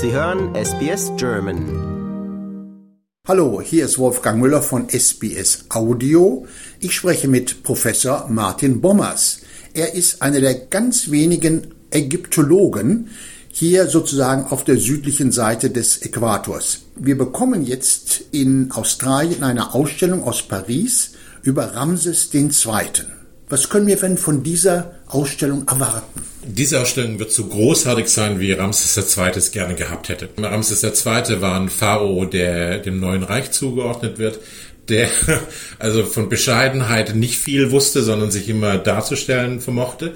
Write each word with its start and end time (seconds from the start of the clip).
Sie 0.00 0.12
hören 0.12 0.54
SBS 0.54 1.10
German. 1.16 1.66
Hallo, 3.26 3.60
hier 3.60 3.84
ist 3.84 3.98
Wolfgang 3.98 4.40
Müller 4.40 4.62
von 4.62 4.88
SBS 4.88 5.64
Audio. 5.70 6.46
Ich 6.78 6.94
spreche 6.94 7.26
mit 7.26 7.64
Professor 7.64 8.28
Martin 8.28 8.80
Bommers. 8.80 9.40
Er 9.74 9.94
ist 9.94 10.22
einer 10.22 10.40
der 10.40 10.54
ganz 10.54 11.10
wenigen 11.10 11.74
Ägyptologen 11.90 13.10
hier 13.48 13.88
sozusagen 13.88 14.44
auf 14.44 14.62
der 14.62 14.76
südlichen 14.76 15.32
Seite 15.32 15.70
des 15.70 15.96
Äquators. 15.96 16.82
Wir 16.94 17.18
bekommen 17.18 17.66
jetzt 17.66 18.22
in 18.30 18.70
Australien 18.70 19.42
eine 19.42 19.74
Ausstellung 19.74 20.22
aus 20.22 20.42
Paris 20.42 21.14
über 21.42 21.74
Ramses 21.74 22.32
II. 22.32 22.46
Was 23.48 23.70
können 23.70 23.86
wir 23.86 23.96
denn 23.96 24.18
von 24.18 24.42
dieser 24.42 24.92
Ausstellung 25.06 25.66
erwarten? 25.66 26.22
Diese 26.44 26.80
Ausstellung 26.80 27.18
wird 27.18 27.32
so 27.32 27.46
großartig 27.46 28.08
sein, 28.08 28.40
wie 28.40 28.52
Ramses 28.52 28.96
II. 28.96 29.30
es 29.36 29.52
gerne 29.52 29.74
gehabt 29.74 30.08
hätte. 30.08 30.28
Ramses 30.38 30.82
II. 30.82 31.40
war 31.40 31.58
ein 31.58 31.68
Pharao, 31.68 32.24
der 32.24 32.78
dem 32.78 33.00
neuen 33.00 33.22
Reich 33.22 33.50
zugeordnet 33.50 34.18
wird, 34.18 34.40
der 34.88 35.08
also 35.78 36.04
von 36.04 36.28
Bescheidenheit 36.28 37.14
nicht 37.14 37.38
viel 37.38 37.70
wusste, 37.70 38.02
sondern 38.02 38.30
sich 38.30 38.48
immer 38.48 38.78
darzustellen 38.78 39.60
vermochte 39.60 40.14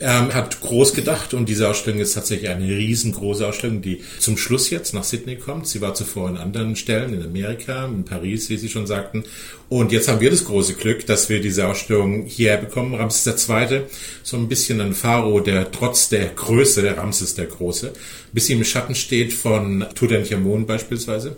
ähm, 0.00 0.32
hat 0.32 0.60
groß 0.60 0.94
gedacht 0.94 1.34
und 1.34 1.48
diese 1.48 1.68
Ausstellung 1.68 2.00
ist 2.00 2.14
tatsächlich 2.14 2.50
eine 2.50 2.66
riesengroße 2.66 3.46
Ausstellung, 3.46 3.82
die 3.82 4.02
zum 4.18 4.36
Schluss 4.36 4.70
jetzt 4.70 4.94
nach 4.94 5.04
Sydney 5.04 5.36
kommt. 5.36 5.66
Sie 5.66 5.80
war 5.80 5.94
zuvor 5.94 6.30
in 6.30 6.36
anderen 6.36 6.76
Stellen, 6.76 7.12
in 7.12 7.22
Amerika, 7.22 7.86
in 7.86 8.04
Paris, 8.04 8.48
wie 8.48 8.56
Sie 8.56 8.68
schon 8.68 8.86
sagten. 8.86 9.24
Und 9.68 9.92
jetzt 9.92 10.08
haben 10.08 10.20
wir 10.20 10.30
das 10.30 10.44
große 10.44 10.74
Glück, 10.74 11.06
dass 11.06 11.28
wir 11.28 11.40
diese 11.40 11.66
Ausstellung 11.66 12.24
hierher 12.24 12.58
bekommen. 12.58 12.94
Ramses 12.94 13.48
II., 13.48 13.82
so 14.22 14.36
ein 14.36 14.48
bisschen 14.48 14.80
ein 14.80 14.94
Pharao, 14.94 15.40
der 15.40 15.70
trotz 15.70 16.08
der 16.08 16.26
Größe, 16.28 16.82
der 16.82 16.96
Ramses 16.96 17.34
der 17.34 17.46
Große, 17.46 17.88
ein 17.88 18.32
bisschen 18.32 18.58
im 18.58 18.64
Schatten 18.64 18.94
steht 18.94 19.32
von 19.32 19.86
Tutanchamun 19.94 20.66
beispielsweise. 20.66 21.36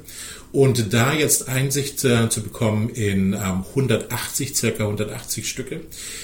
Und 0.55 0.94
da 0.94 1.12
jetzt 1.12 1.48
Einsicht 1.48 2.05
äh, 2.05 2.28
zu 2.28 2.41
bekommen 2.41 2.88
in 2.88 3.33
ähm, 3.33 3.64
180, 3.70 4.55
circa 4.55 4.84
180 4.84 5.48
Stücke, 5.48 5.80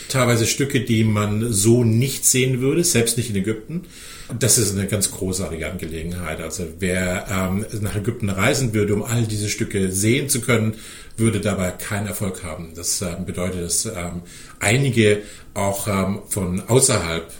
teilweise 0.08 0.46
Stücke, 0.46 0.82
die 0.82 1.02
man 1.02 1.52
so 1.52 1.82
nicht 1.82 2.24
sehen 2.24 2.60
würde, 2.60 2.84
selbst 2.84 3.16
nicht 3.16 3.30
in 3.30 3.34
Ägypten. 3.34 3.86
Das 4.38 4.56
ist 4.56 4.72
eine 4.72 4.86
ganz 4.86 5.10
großartige 5.10 5.68
Angelegenheit. 5.68 6.40
Also 6.40 6.68
wer 6.78 7.26
ähm, 7.28 7.66
nach 7.80 7.96
Ägypten 7.96 8.30
reisen 8.30 8.72
würde, 8.72 8.94
um 8.94 9.02
all 9.02 9.24
diese 9.24 9.48
Stücke 9.48 9.90
sehen 9.90 10.28
zu 10.28 10.40
können, 10.40 10.74
würde 11.20 11.40
dabei 11.40 11.70
keinen 11.70 12.08
Erfolg 12.08 12.42
haben. 12.42 12.72
Das 12.74 13.00
äh, 13.02 13.14
bedeutet, 13.24 13.62
dass 13.62 13.86
ähm, 13.86 14.22
einige 14.58 15.22
auch 15.54 15.86
ähm, 15.86 16.20
von 16.28 16.62
außerhalb 16.68 17.30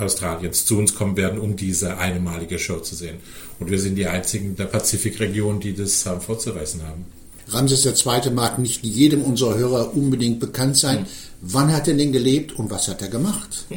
Australiens 0.00 0.66
zu 0.66 0.78
uns 0.78 0.94
kommen 0.94 1.16
werden, 1.16 1.38
um 1.38 1.56
diese 1.56 1.96
einmalige 1.98 2.58
Show 2.58 2.80
zu 2.80 2.94
sehen. 2.94 3.18
Und 3.58 3.70
wir 3.70 3.78
sind 3.78 3.94
die 3.94 4.06
einzigen 4.06 4.56
der 4.56 4.66
Pazifikregion, 4.66 5.60
die 5.60 5.74
das 5.74 6.04
ähm, 6.04 6.20
vorzuweisen 6.20 6.82
haben. 6.86 7.06
Ramses 7.48 7.86
II. 7.86 8.30
mag 8.30 8.58
nicht 8.58 8.84
jedem 8.84 9.22
unserer 9.22 9.56
Hörer 9.56 9.94
unbedingt 9.94 10.40
bekannt 10.40 10.76
sein. 10.76 11.06
Wann 11.40 11.72
hat 11.72 11.86
er 11.86 11.94
denn 11.94 12.10
gelebt 12.10 12.52
und 12.58 12.68
was 12.70 12.88
hat 12.88 13.00
er 13.00 13.08
gemacht? 13.08 13.66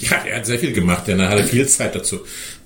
Ja, 0.00 0.16
er 0.24 0.38
hat 0.38 0.46
sehr 0.46 0.58
viel 0.58 0.72
gemacht, 0.72 1.06
denn 1.06 1.20
er 1.20 1.28
hatte 1.28 1.44
viel 1.44 1.68
Zeit 1.68 1.94
dazu. 1.94 2.18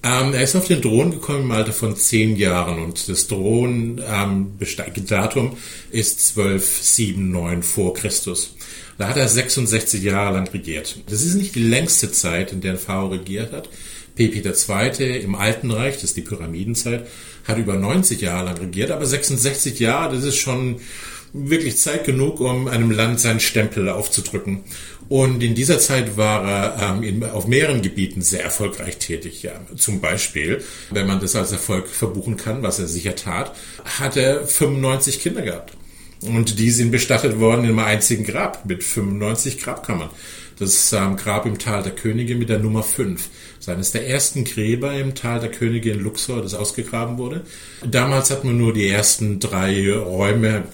Ähm, 0.02 0.32
er 0.32 0.42
ist 0.42 0.56
auf 0.56 0.66
den 0.66 0.80
Thron 0.80 1.10
gekommen 1.10 1.42
im 1.42 1.50
Alter 1.50 1.72
von 1.74 1.94
zehn 1.94 2.36
Jahren 2.36 2.82
und 2.82 3.06
das 3.08 3.26
Throndatum 3.26 4.06
ähm, 4.06 5.56
ist 5.90 6.30
1279 6.38 7.64
vor 7.70 7.92
Christus. 7.92 8.54
Da 8.96 9.08
hat 9.08 9.18
er 9.18 9.28
66 9.28 10.02
Jahre 10.02 10.34
lang 10.34 10.48
regiert. 10.48 10.96
Das 11.10 11.22
ist 11.22 11.34
nicht 11.34 11.54
die 11.54 11.62
längste 11.62 12.10
Zeit, 12.10 12.52
in 12.52 12.62
der 12.62 12.72
ein 12.72 12.78
Pharao 12.78 13.08
regiert 13.08 13.52
hat. 13.52 13.68
Pepi 14.14 14.42
II. 14.42 15.20
im 15.20 15.34
Alten 15.34 15.70
Reich, 15.70 15.94
das 15.94 16.04
ist 16.04 16.16
die 16.16 16.22
Pyramidenzeit, 16.22 17.06
hat 17.44 17.58
über 17.58 17.74
90 17.74 18.20
Jahre 18.20 18.46
lang 18.46 18.58
regiert, 18.58 18.90
aber 18.90 19.06
66 19.06 19.78
Jahre, 19.78 20.14
das 20.14 20.24
ist 20.24 20.36
schon 20.36 20.80
wirklich 21.32 21.78
Zeit 21.78 22.04
genug, 22.04 22.40
um 22.40 22.68
einem 22.68 22.90
Land 22.90 23.20
seinen 23.20 23.40
Stempel 23.40 23.88
aufzudrücken. 23.88 24.64
Und 25.08 25.42
in 25.42 25.56
dieser 25.56 25.80
Zeit 25.80 26.16
war 26.16 26.44
er 26.48 26.94
ähm, 26.96 27.02
in, 27.02 27.24
auf 27.24 27.48
mehreren 27.48 27.82
Gebieten 27.82 28.22
sehr 28.22 28.44
erfolgreich 28.44 28.98
tätig. 28.98 29.42
Ja. 29.42 29.52
Zum 29.76 30.00
Beispiel, 30.00 30.62
wenn 30.90 31.06
man 31.06 31.20
das 31.20 31.34
als 31.34 31.50
Erfolg 31.50 31.88
verbuchen 31.88 32.36
kann, 32.36 32.62
was 32.62 32.78
er 32.78 32.86
sicher 32.86 33.16
tat, 33.16 33.52
hat 33.84 34.16
er 34.16 34.46
95 34.46 35.20
Kinder 35.20 35.42
gehabt. 35.42 35.72
Und 36.22 36.58
die 36.58 36.70
sind 36.70 36.90
bestattet 36.90 37.40
worden 37.40 37.64
in 37.64 37.70
einem 37.70 37.78
einzigen 37.78 38.24
Grab 38.24 38.66
mit 38.66 38.84
95 38.84 39.58
Grabkammern. 39.58 40.10
Das 40.58 40.92
ähm, 40.92 41.16
Grab 41.16 41.46
im 41.46 41.58
Tal 41.58 41.82
der 41.82 41.94
Könige 41.94 42.34
mit 42.34 42.50
der 42.50 42.58
Nummer 42.58 42.82
5. 42.82 43.30
Das 43.56 43.66
ist 43.66 43.68
eines 43.70 43.92
der 43.92 44.06
ersten 44.06 44.44
Gräber 44.44 44.92
im 44.94 45.14
Tal 45.14 45.40
der 45.40 45.50
Könige 45.50 45.92
in 45.92 46.00
Luxor, 46.00 46.42
das 46.42 46.52
ausgegraben 46.52 47.16
wurde. 47.16 47.46
Damals 47.86 48.30
hat 48.30 48.44
man 48.44 48.58
nur 48.58 48.74
die 48.74 48.86
ersten 48.86 49.40
drei 49.40 49.90
Räume 49.94 50.64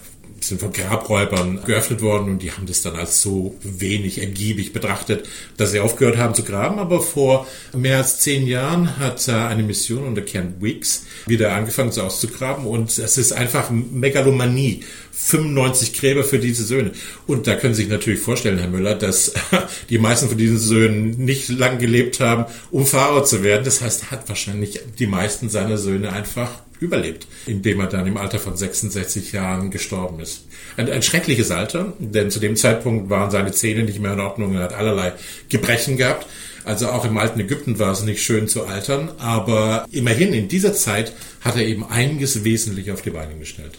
sind 0.43 0.59
von 0.59 0.71
Grabräubern 0.71 1.61
geöffnet 1.65 2.01
worden 2.01 2.29
und 2.29 2.41
die 2.41 2.51
haben 2.51 2.65
das 2.65 2.81
dann 2.81 2.95
als 2.95 3.21
so 3.21 3.55
wenig 3.61 4.19
ergiebig 4.19 4.73
betrachtet, 4.73 5.27
dass 5.57 5.71
sie 5.71 5.79
aufgehört 5.79 6.17
haben 6.17 6.35
zu 6.35 6.43
graben. 6.43 6.79
Aber 6.79 7.01
vor 7.01 7.47
mehr 7.75 7.97
als 7.97 8.19
zehn 8.19 8.47
Jahren 8.47 8.97
hat 8.97 9.27
eine 9.29 9.63
Mission 9.63 10.03
unter 10.03 10.21
Kent 10.21 10.61
Weeks 10.61 11.05
wieder 11.25 11.53
angefangen 11.53 11.91
so 11.91 12.01
auszugraben 12.01 12.65
und 12.65 12.97
es 12.97 13.17
ist 13.17 13.33
einfach 13.33 13.69
Megalomanie. 13.69 14.83
95 15.17 15.93
Gräber 15.93 16.23
für 16.23 16.37
diese 16.37 16.63
Söhne. 16.63 16.91
Und 17.25 17.47
da 17.47 17.55
können 17.55 17.73
Sie 17.73 17.81
sich 17.81 17.91
natürlich 17.91 18.19
vorstellen, 18.19 18.59
Herr 18.59 18.67
Müller, 18.67 18.93
dass 18.93 19.33
die 19.89 19.97
meisten 19.97 20.29
von 20.29 20.37
diesen 20.37 20.59
Söhnen 20.59 21.25
nicht 21.25 21.49
lang 21.49 21.79
gelebt 21.79 22.19
haben, 22.19 22.45
um 22.69 22.85
Pharao 22.85 23.23
zu 23.23 23.43
werden. 23.43 23.65
Das 23.65 23.81
heißt, 23.81 24.03
er 24.03 24.11
hat 24.11 24.29
wahrscheinlich 24.29 24.79
die 24.99 25.07
meisten 25.07 25.49
seiner 25.49 25.79
Söhne 25.79 26.13
einfach 26.13 26.51
überlebt, 26.79 27.27
indem 27.45 27.79
er 27.79 27.87
dann 27.87 28.07
im 28.07 28.17
Alter 28.17 28.39
von 28.39 28.55
66 28.55 29.31
Jahren 29.31 29.71
gestorben 29.71 30.19
ist. 30.19 30.45
Ein, 30.75 30.89
ein, 30.89 31.01
schreckliches 31.01 31.51
Alter, 31.51 31.93
denn 31.99 32.31
zu 32.31 32.39
dem 32.39 32.55
Zeitpunkt 32.55 33.09
waren 33.09 33.31
seine 33.31 33.51
Zähne 33.51 33.83
nicht 33.83 33.99
mehr 33.99 34.13
in 34.13 34.19
Ordnung, 34.19 34.55
er 34.55 34.63
hat 34.63 34.73
allerlei 34.73 35.13
Gebrechen 35.49 35.97
gehabt. 35.97 36.27
Also 36.65 36.89
auch 36.89 37.05
im 37.05 37.17
alten 37.17 37.39
Ägypten 37.39 37.79
war 37.79 37.93
es 37.93 38.03
nicht 38.03 38.21
schön 38.21 38.49
zu 38.49 38.65
altern, 38.65 39.11
aber 39.19 39.85
immerhin 39.89 40.33
in 40.33 40.49
dieser 40.49 40.73
Zeit 40.73 41.13
hat 41.39 41.55
er 41.55 41.65
eben 41.65 41.89
einiges 41.89 42.43
wesentlich 42.43 42.91
auf 42.91 43.01
die 43.01 43.11
Beine 43.11 43.35
gestellt. 43.35 43.77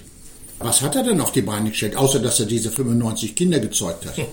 Was 0.60 0.82
hat 0.82 0.96
er 0.96 1.04
denn 1.04 1.20
auf 1.20 1.32
die 1.32 1.42
Beine 1.42 1.70
gestellt, 1.70 1.96
außer 1.96 2.18
dass 2.18 2.40
er 2.40 2.46
diese 2.46 2.70
95 2.70 3.36
Kinder 3.36 3.60
gezeugt 3.60 4.06
hat? 4.06 4.14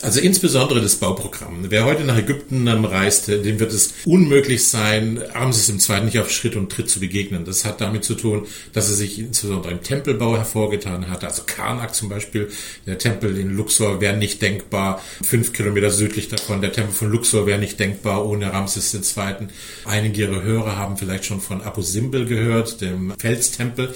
Also 0.00 0.20
insbesondere 0.20 0.80
das 0.80 0.96
Bauprogramm. 0.96 1.66
Wer 1.70 1.84
heute 1.84 2.04
nach 2.04 2.16
Ägypten 2.16 2.68
reist, 2.68 3.26
dem 3.26 3.58
wird 3.58 3.72
es 3.72 3.94
unmöglich 4.04 4.64
sein, 4.64 5.20
Ramses 5.34 5.68
II. 5.68 6.02
nicht 6.02 6.20
auf 6.20 6.30
Schritt 6.30 6.54
und 6.54 6.70
Tritt 6.70 6.88
zu 6.88 7.00
begegnen. 7.00 7.44
Das 7.44 7.64
hat 7.64 7.80
damit 7.80 8.04
zu 8.04 8.14
tun, 8.14 8.46
dass 8.72 8.88
er 8.88 8.94
sich 8.94 9.18
insbesondere 9.18 9.72
im 9.72 9.82
Tempelbau 9.82 10.36
hervorgetan 10.36 11.10
hat. 11.10 11.24
Also 11.24 11.42
Karnak 11.46 11.96
zum 11.96 12.08
Beispiel, 12.08 12.48
der 12.86 12.98
Tempel 12.98 13.36
in 13.38 13.56
Luxor 13.56 14.00
wäre 14.00 14.16
nicht 14.16 14.40
denkbar. 14.40 15.02
Fünf 15.24 15.52
Kilometer 15.52 15.90
südlich 15.90 16.28
davon, 16.28 16.60
der 16.60 16.72
Tempel 16.72 16.92
von 16.92 17.10
Luxor 17.10 17.46
wäre 17.46 17.58
nicht 17.58 17.80
denkbar 17.80 18.24
ohne 18.24 18.52
Ramses 18.52 18.94
II. 18.94 19.48
Einige 19.84 20.22
ihrer 20.22 20.42
Hörer 20.42 20.76
haben 20.76 20.96
vielleicht 20.96 21.24
schon 21.24 21.40
von 21.40 21.60
Abu 21.62 21.82
Simbel 21.82 22.26
gehört, 22.26 22.80
dem 22.80 23.14
Felstempel 23.18 23.92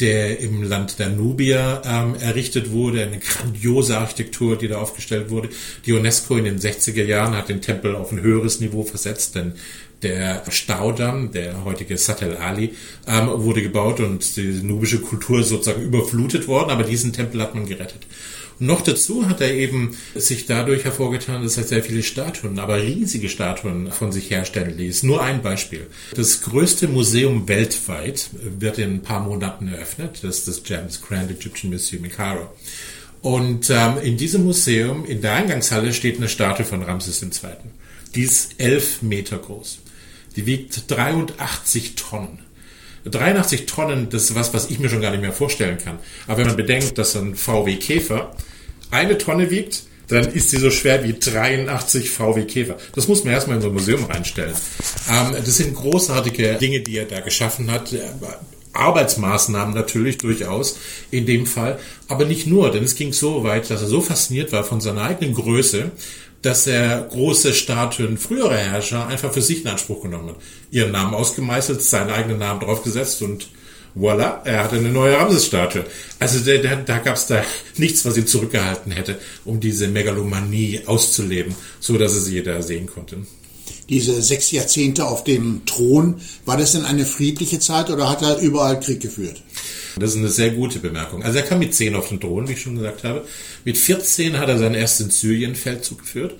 der 0.00 0.40
im 0.40 0.62
Land 0.62 0.98
der 0.98 1.08
Nubier 1.08 1.82
ähm, 1.84 2.14
errichtet 2.16 2.70
wurde, 2.70 3.02
eine 3.02 3.18
grandiose 3.18 3.96
Architektur, 3.98 4.56
die 4.56 4.68
da 4.68 4.78
aufgestellt 4.78 5.30
wurde. 5.30 5.48
Die 5.86 5.92
UNESCO 5.92 6.36
in 6.36 6.44
den 6.44 6.58
60er 6.58 7.04
Jahren 7.04 7.34
hat 7.34 7.48
den 7.48 7.62
Tempel 7.62 7.96
auf 7.96 8.12
ein 8.12 8.20
höheres 8.20 8.60
Niveau 8.60 8.82
versetzt, 8.82 9.34
denn 9.34 9.54
der 10.02 10.42
Staudamm, 10.50 11.32
der 11.32 11.64
heutige 11.64 11.96
Satel 11.96 12.36
Ali, 12.36 12.74
ähm, 13.06 13.28
wurde 13.34 13.62
gebaut 13.62 14.00
und 14.00 14.36
die 14.36 14.60
nubische 14.62 15.00
Kultur 15.00 15.42
sozusagen 15.42 15.82
überflutet 15.82 16.46
worden, 16.46 16.70
aber 16.70 16.82
diesen 16.82 17.12
Tempel 17.12 17.40
hat 17.40 17.54
man 17.54 17.66
gerettet. 17.66 18.06
Noch 18.58 18.80
dazu 18.80 19.28
hat 19.28 19.40
er 19.40 19.52
eben 19.52 19.96
sich 20.14 20.46
dadurch 20.46 20.84
hervorgetan, 20.84 21.42
dass 21.42 21.58
er 21.58 21.64
sehr 21.64 21.82
viele 21.82 22.02
Statuen, 22.02 22.58
aber 22.58 22.82
riesige 22.82 23.28
Statuen 23.28 23.92
von 23.92 24.12
sich 24.12 24.30
herstellen 24.30 24.76
ließ. 24.78 25.02
Nur 25.02 25.22
ein 25.22 25.42
Beispiel. 25.42 25.86
Das 26.14 26.40
größte 26.40 26.88
Museum 26.88 27.48
weltweit 27.48 28.30
wird 28.32 28.78
in 28.78 28.94
ein 28.94 29.02
paar 29.02 29.20
Monaten 29.20 29.68
eröffnet. 29.68 30.20
Das 30.22 30.38
ist 30.38 30.48
das 30.48 30.62
James 30.64 31.02
Grand 31.02 31.30
Egyptian 31.30 31.70
Museum 31.72 32.04
in 32.04 32.10
Cairo. 32.10 32.48
Und 33.20 33.70
ähm, 33.70 33.98
in 34.02 34.16
diesem 34.16 34.44
Museum, 34.44 35.04
in 35.04 35.20
der 35.20 35.34
Eingangshalle, 35.34 35.92
steht 35.92 36.16
eine 36.16 36.28
Statue 36.28 36.64
von 36.64 36.82
Ramses 36.82 37.22
II. 37.22 37.50
Die 38.14 38.22
ist 38.22 38.54
elf 38.58 39.02
Meter 39.02 39.38
groß. 39.38 39.80
Die 40.36 40.46
wiegt 40.46 40.90
83 40.90 41.96
Tonnen. 41.96 42.38
83 43.10 43.66
Tonnen, 43.66 44.08
das 44.10 44.24
ist 44.24 44.34
was, 44.34 44.52
was 44.52 44.70
ich 44.70 44.78
mir 44.78 44.88
schon 44.88 45.00
gar 45.00 45.10
nicht 45.10 45.20
mehr 45.20 45.32
vorstellen 45.32 45.78
kann. 45.78 45.98
Aber 46.26 46.38
wenn 46.38 46.46
man 46.46 46.56
bedenkt, 46.56 46.98
dass 46.98 47.16
ein 47.16 47.36
VW 47.36 47.76
Käfer 47.76 48.34
eine 48.90 49.18
Tonne 49.18 49.50
wiegt, 49.50 49.84
dann 50.08 50.24
ist 50.24 50.50
sie 50.50 50.58
so 50.58 50.70
schwer 50.70 51.02
wie 51.04 51.14
83 51.18 52.10
VW 52.10 52.44
Käfer. 52.44 52.76
Das 52.94 53.08
muss 53.08 53.24
man 53.24 53.32
erstmal 53.32 53.56
in 53.56 53.62
so 53.62 53.68
ein 53.68 53.74
Museum 53.74 54.04
reinstellen. 54.04 54.54
Ähm, 55.10 55.32
das 55.32 55.56
sind 55.56 55.74
großartige 55.74 56.54
Dinge, 56.54 56.80
die 56.80 56.98
er 56.98 57.06
da 57.06 57.20
geschaffen 57.20 57.70
hat. 57.70 57.94
Arbeitsmaßnahmen 58.72 59.74
natürlich 59.74 60.18
durchaus 60.18 60.78
in 61.10 61.26
dem 61.26 61.46
Fall, 61.46 61.78
aber 62.08 62.26
nicht 62.26 62.46
nur, 62.46 62.70
denn 62.70 62.84
es 62.84 62.94
ging 62.94 63.12
so 63.12 63.42
weit, 63.42 63.70
dass 63.70 63.80
er 63.80 63.88
so 63.88 64.02
fasziniert 64.02 64.52
war 64.52 64.64
von 64.64 64.80
seiner 64.82 65.02
eigenen 65.02 65.34
Größe, 65.34 65.92
dass 66.42 66.66
er 66.66 67.00
große 67.02 67.54
Statuen 67.54 68.18
früherer 68.18 68.58
Herrscher 68.58 69.06
einfach 69.06 69.32
für 69.32 69.42
sich 69.42 69.62
in 69.62 69.68
Anspruch 69.68 70.02
genommen 70.02 70.28
hat. 70.28 70.36
Ihren 70.70 70.92
Namen 70.92 71.14
ausgemeißelt, 71.14 71.82
seinen 71.82 72.10
eigenen 72.10 72.38
Namen 72.38 72.60
draufgesetzt 72.60 73.22
und 73.22 73.48
voilà, 73.96 74.42
er 74.44 74.62
hatte 74.62 74.76
eine 74.76 74.90
neue 74.90 75.16
Ramses-Statue. 75.16 75.84
Also 76.18 76.40
der, 76.40 76.58
der, 76.58 76.76
da 76.76 76.98
gab 76.98 77.16
es 77.16 77.26
da 77.26 77.42
nichts, 77.76 78.04
was 78.04 78.16
ihn 78.16 78.26
zurückgehalten 78.26 78.92
hätte, 78.92 79.18
um 79.44 79.58
diese 79.58 79.88
Megalomanie 79.88 80.82
auszuleben, 80.86 81.54
so 81.80 81.96
dass 81.96 82.12
es 82.12 82.28
jeder 82.28 82.62
sehen 82.62 82.86
konnte. 82.86 83.18
Diese 83.88 84.20
sechs 84.20 84.50
Jahrzehnte 84.50 85.06
auf 85.06 85.24
dem 85.24 85.62
Thron, 85.64 86.16
war 86.44 86.56
das 86.56 86.72
denn 86.72 86.84
eine 86.84 87.06
friedliche 87.06 87.60
Zeit 87.60 87.88
oder 87.88 88.08
hat 88.08 88.22
er 88.22 88.38
überall 88.38 88.80
Krieg 88.80 89.00
geführt? 89.00 89.42
Das 89.98 90.10
ist 90.10 90.16
eine 90.16 90.28
sehr 90.28 90.50
gute 90.50 90.78
Bemerkung. 90.78 91.22
Also 91.22 91.38
er 91.38 91.44
kam 91.44 91.60
mit 91.60 91.74
zehn 91.74 91.94
auf 91.94 92.08
den 92.08 92.20
Thron, 92.20 92.48
wie 92.48 92.52
ich 92.52 92.60
schon 92.60 92.76
gesagt 92.76 93.04
habe. 93.04 93.24
Mit 93.64 93.78
14 93.78 94.38
hat 94.38 94.48
er 94.48 94.58
seinen 94.58 94.74
ersten 94.74 95.10
Syrien-Feldzug 95.10 96.00
geführt 96.00 96.34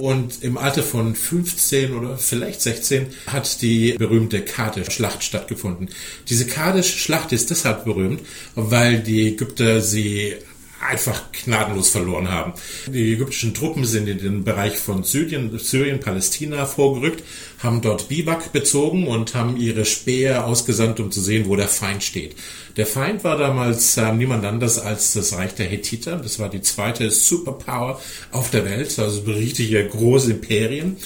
und 0.00 0.42
im 0.42 0.58
Alter 0.58 0.82
von 0.82 1.14
15 1.14 1.94
oder 1.94 2.16
vielleicht 2.16 2.62
16 2.62 3.06
hat 3.26 3.62
die 3.62 3.92
berühmte 3.92 4.42
Kadesh-Schlacht 4.42 5.22
stattgefunden. 5.22 5.90
Diese 6.28 6.46
Kadesh-Schlacht 6.46 7.32
ist 7.32 7.50
deshalb 7.50 7.84
berühmt, 7.84 8.22
weil 8.54 9.00
die 9.00 9.28
Ägypter 9.28 9.80
sie 9.80 10.36
einfach 10.80 11.30
gnadenlos 11.32 11.90
verloren 11.90 12.30
haben. 12.30 12.54
Die 12.86 13.12
ägyptischen 13.12 13.54
Truppen 13.54 13.84
sind 13.84 14.08
in 14.08 14.18
den 14.18 14.44
Bereich 14.44 14.78
von 14.78 15.04
Syrien, 15.04 15.56
Syrien, 15.58 16.00
Palästina 16.00 16.66
vorgerückt, 16.66 17.22
haben 17.58 17.82
dort 17.82 18.08
Biwak 18.08 18.52
bezogen 18.52 19.06
und 19.06 19.34
haben 19.34 19.56
ihre 19.56 19.84
Speer 19.84 20.46
ausgesandt, 20.46 20.98
um 21.00 21.10
zu 21.10 21.20
sehen, 21.20 21.46
wo 21.46 21.56
der 21.56 21.68
Feind 21.68 22.02
steht. 22.02 22.34
Der 22.76 22.86
Feind 22.86 23.24
war 23.24 23.36
damals 23.36 23.96
äh, 23.96 24.12
niemand 24.12 24.44
anders 24.44 24.78
als 24.78 25.12
das 25.12 25.34
Reich 25.34 25.54
der 25.54 25.66
Hethiter. 25.66 26.16
Das 26.16 26.38
war 26.38 26.48
die 26.48 26.62
zweite 26.62 27.10
Superpower 27.10 28.00
auf 28.30 28.50
der 28.50 28.64
Welt, 28.64 28.98
also 28.98 29.22
richtige 29.22 29.86
große 29.86 30.30
Imperien. 30.30 30.96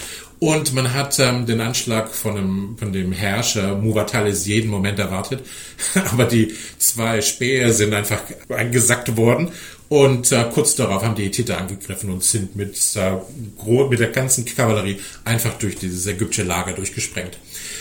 Und 0.45 0.75
man 0.75 0.93
hat 0.93 1.19
ähm, 1.21 1.47
den 1.47 1.63
Anschlag 1.63 2.15
von 2.15 2.35
dem, 2.35 2.77
von 2.79 2.93
dem 2.93 3.13
Herrscher 3.13 3.77
Muwatalis 3.77 4.45
jeden 4.45 4.71
Moment 4.71 4.99
erwartet. 4.99 5.41
Aber 6.13 6.27
die 6.27 6.55
zwei 6.77 7.23
Speer 7.23 7.73
sind 7.73 7.95
einfach 7.95 8.21
eingesackt 8.51 9.17
worden. 9.17 9.53
Und 9.89 10.33
äh, 10.33 10.45
kurz 10.53 10.75
darauf 10.77 11.03
haben 11.03 11.15
die 11.15 11.25
Hethiter 11.25 11.59
angegriffen 11.59 12.11
und 12.11 12.25
sind 12.25 12.57
mit, 12.57 12.77
äh, 12.97 13.13
mit 13.89 14.01
der 14.01 14.09
ganzen 14.09 14.45
Kavallerie 14.45 14.99
einfach 15.25 15.55
durch 15.55 15.77
dieses 15.77 16.07
ägyptische 16.07 16.43
Lager 16.43 16.73
durchgesprengt. 16.73 17.39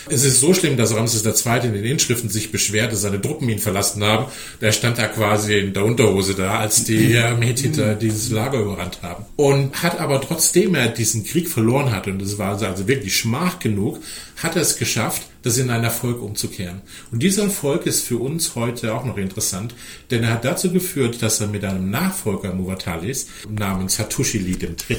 Es 0.10 0.26
ist 0.26 0.42
so 0.42 0.54
schlimm, 0.54 0.76
dass 0.76 0.94
Ramses 0.94 1.26
II. 1.26 1.66
in 1.66 1.74
den 1.74 1.86
Inschriften 1.86 2.30
sich 2.30 2.52
beschwert, 2.52 2.92
dass 2.92 3.02
seine 3.02 3.22
Truppen 3.22 3.48
ihn 3.48 3.60
verlassen 3.60 4.04
haben. 4.04 4.26
Der 4.60 4.74
stand 4.74 4.98
da 4.98 5.08
quasi 5.08 5.58
in 5.58 5.74
der 5.74 5.86
Unterhose 5.86 6.36
da, 6.36 6.60
als 6.60 6.84
die 6.84 7.14
äh, 7.14 7.36
Hethiter 7.42 7.96
dieses 7.96 8.30
Lager 8.30 8.60
überrannt 8.60 9.00
haben. 9.02 9.26
Und 9.38 9.82
hat 9.82 10.00
aber 10.00 10.20
trotzdem 10.20 10.76
er 10.76 10.90
diesen 10.90 11.24
Krieg 11.24 11.50
verloren 11.50 11.92
hat, 11.92 12.08
und 12.08 12.22
das 12.22 12.38
war 12.38 12.62
also 12.62 12.88
wirklich 12.88 13.16
Schmach 13.16 13.60
genug, 13.60 14.00
hat 14.42 14.56
er 14.56 14.62
es 14.62 14.78
geschafft, 14.78 15.24
das 15.44 15.58
in 15.58 15.70
einen 15.70 15.84
Erfolg 15.84 16.22
umzukehren. 16.22 16.82
Und 17.12 17.22
dieser 17.22 17.44
Erfolg 17.44 17.86
ist 17.86 18.06
für 18.06 18.18
uns 18.18 18.56
heute 18.56 18.96
auch 18.96 19.06
noch 19.06 19.18
interessant, 19.18 19.76
denn 20.10 20.24
er 20.24 20.32
hat 20.34 20.46
dazu 20.46 20.72
geführt, 20.72 21.22
dass 21.22 21.40
er 21.40 21.48
mit 21.48 21.64
einem 21.64 21.90
Nachfolger 21.92 22.54
Muwatalis 22.54 23.28
namens 23.48 24.00
Hattuschili 24.00 24.58
III. 24.60 24.98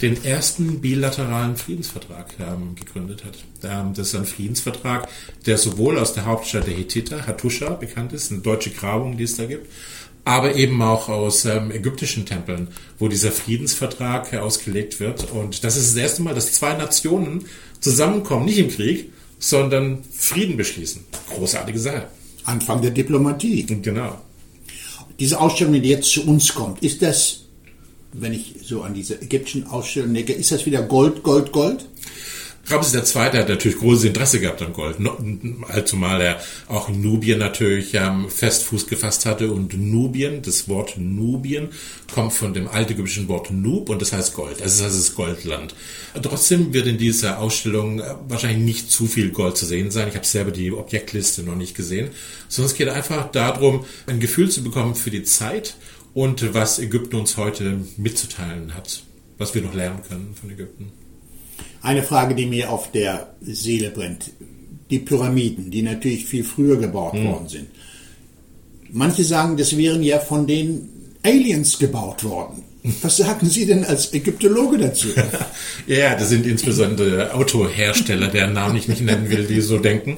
den 0.00 0.24
ersten 0.24 0.80
bilateralen 0.80 1.56
Friedensvertrag 1.56 2.26
ähm, 2.38 2.74
gegründet 2.74 3.24
hat. 3.24 3.38
Ähm, 3.62 3.94
das 3.94 4.08
ist 4.08 4.14
ein 4.14 4.26
Friedensvertrag, 4.26 5.08
der 5.46 5.58
sowohl 5.58 5.98
aus 5.98 6.12
der 6.12 6.26
Hauptstadt 6.26 6.66
der 6.66 6.74
Hethiter, 6.74 7.26
Hattusha, 7.26 7.70
bekannt 7.70 8.12
ist, 8.12 8.30
eine 8.30 8.40
deutsche 8.40 8.70
Grabung, 8.70 9.16
die 9.16 9.24
es 9.24 9.36
da 9.36 9.46
gibt, 9.46 9.66
aber 10.24 10.54
eben 10.54 10.82
auch 10.82 11.08
aus 11.08 11.46
ähm, 11.46 11.70
ägyptischen 11.70 12.26
Tempeln, 12.26 12.68
wo 12.98 13.08
dieser 13.08 13.32
Friedensvertrag 13.32 14.34
ausgelegt 14.34 15.00
wird. 15.00 15.30
Und 15.30 15.64
das 15.64 15.76
ist 15.76 15.96
das 15.96 16.02
erste 16.02 16.22
Mal, 16.22 16.34
dass 16.34 16.52
zwei 16.52 16.74
Nationen 16.74 17.46
zusammenkommen, 17.80 18.44
nicht 18.44 18.58
im 18.58 18.68
Krieg, 18.68 19.10
sondern 19.40 20.04
Frieden 20.12 20.56
beschließen. 20.56 21.04
Großartige 21.34 21.78
Sache. 21.80 22.06
Anfang 22.44 22.80
der 22.80 22.92
Diplomatie. 22.92 23.64
Genau. 23.64 24.20
Diese 25.18 25.40
Ausstellung, 25.40 25.80
die 25.82 25.88
jetzt 25.88 26.10
zu 26.10 26.26
uns 26.26 26.54
kommt, 26.54 26.82
ist 26.82 27.02
das, 27.02 27.40
wenn 28.12 28.32
ich 28.32 28.54
so 28.62 28.82
an 28.82 28.94
diese 28.94 29.20
ägyptischen 29.20 29.66
Ausstellungen 29.66 30.14
denke, 30.14 30.32
ist 30.34 30.52
das 30.52 30.66
wieder 30.66 30.82
Gold, 30.82 31.22
Gold, 31.22 31.52
Gold? 31.52 31.86
Ramses 32.66 33.14
II. 33.14 33.22
hat 33.22 33.48
natürlich 33.48 33.78
großes 33.78 34.04
Interesse 34.04 34.38
gehabt 34.38 34.62
an 34.62 34.72
Gold, 34.72 34.96
allzumal 35.68 36.20
er 36.20 36.40
auch 36.68 36.88
in 36.88 37.00
Nubien 37.00 37.38
natürlich 37.38 37.94
ähm, 37.94 38.28
fest 38.28 38.64
Fuß 38.64 38.86
gefasst 38.86 39.26
hatte 39.26 39.50
und 39.50 39.74
Nubien, 39.74 40.42
das 40.42 40.68
Wort 40.68 40.96
Nubien 40.96 41.70
kommt 42.14 42.32
von 42.32 42.54
dem 42.54 42.68
altägyptischen 42.68 43.28
Wort 43.28 43.50
Nub 43.50 43.88
und 43.88 44.00
das 44.00 44.12
heißt 44.12 44.34
Gold, 44.34 44.60
das 44.60 44.74
ist 44.74 44.82
also 44.82 44.98
das 44.98 45.14
Goldland. 45.14 45.74
Trotzdem 46.22 46.72
wird 46.72 46.86
in 46.86 46.98
dieser 46.98 47.38
Ausstellung 47.38 48.00
äh, 48.00 48.14
wahrscheinlich 48.28 48.62
nicht 48.64 48.90
zu 48.92 49.06
viel 49.06 49.30
Gold 49.30 49.56
zu 49.56 49.66
sehen 49.66 49.90
sein. 49.90 50.08
Ich 50.08 50.14
habe 50.14 50.26
selber 50.26 50.50
die 50.50 50.70
Objektliste 50.70 51.42
noch 51.42 51.56
nicht 51.56 51.74
gesehen, 51.74 52.10
sondern 52.48 52.70
es 52.70 52.76
geht 52.76 52.88
einfach 52.88 53.30
darum, 53.32 53.84
ein 54.06 54.20
Gefühl 54.20 54.50
zu 54.50 54.62
bekommen 54.62 54.94
für 54.94 55.10
die 55.10 55.24
Zeit 55.24 55.74
und 56.14 56.54
was 56.54 56.78
Ägypten 56.78 57.16
uns 57.16 57.36
heute 57.36 57.80
mitzuteilen 57.96 58.74
hat, 58.74 59.02
was 59.38 59.54
wir 59.54 59.62
noch 59.62 59.74
lernen 59.74 60.02
können 60.08 60.34
von 60.38 60.50
Ägypten. 60.50 60.92
Eine 61.82 62.02
Frage, 62.02 62.34
die 62.34 62.46
mir 62.46 62.70
auf 62.70 62.90
der 62.92 63.34
Seele 63.40 63.90
brennt. 63.90 64.30
Die 64.90 64.98
Pyramiden, 64.98 65.70
die 65.70 65.82
natürlich 65.82 66.26
viel 66.26 66.44
früher 66.44 66.76
gebaut 66.76 67.14
mhm. 67.14 67.26
worden 67.26 67.48
sind. 67.48 67.68
Manche 68.90 69.24
sagen, 69.24 69.56
das 69.56 69.76
wären 69.76 70.02
ja 70.02 70.18
von 70.18 70.46
den 70.46 70.88
Aliens 71.22 71.78
gebaut 71.78 72.24
worden. 72.24 72.64
Was 73.02 73.18
sagen 73.18 73.48
Sie 73.48 73.66
denn 73.66 73.84
als 73.84 74.14
Ägyptologe 74.14 74.78
dazu? 74.78 75.08
ja, 75.86 76.14
das 76.14 76.30
sind 76.30 76.46
insbesondere 76.46 77.34
Autohersteller, 77.34 78.28
deren 78.28 78.54
Namen 78.54 78.76
ich 78.76 78.88
nicht 78.88 79.02
nennen 79.02 79.28
will, 79.28 79.44
die 79.44 79.60
so 79.60 79.78
denken. 79.78 80.16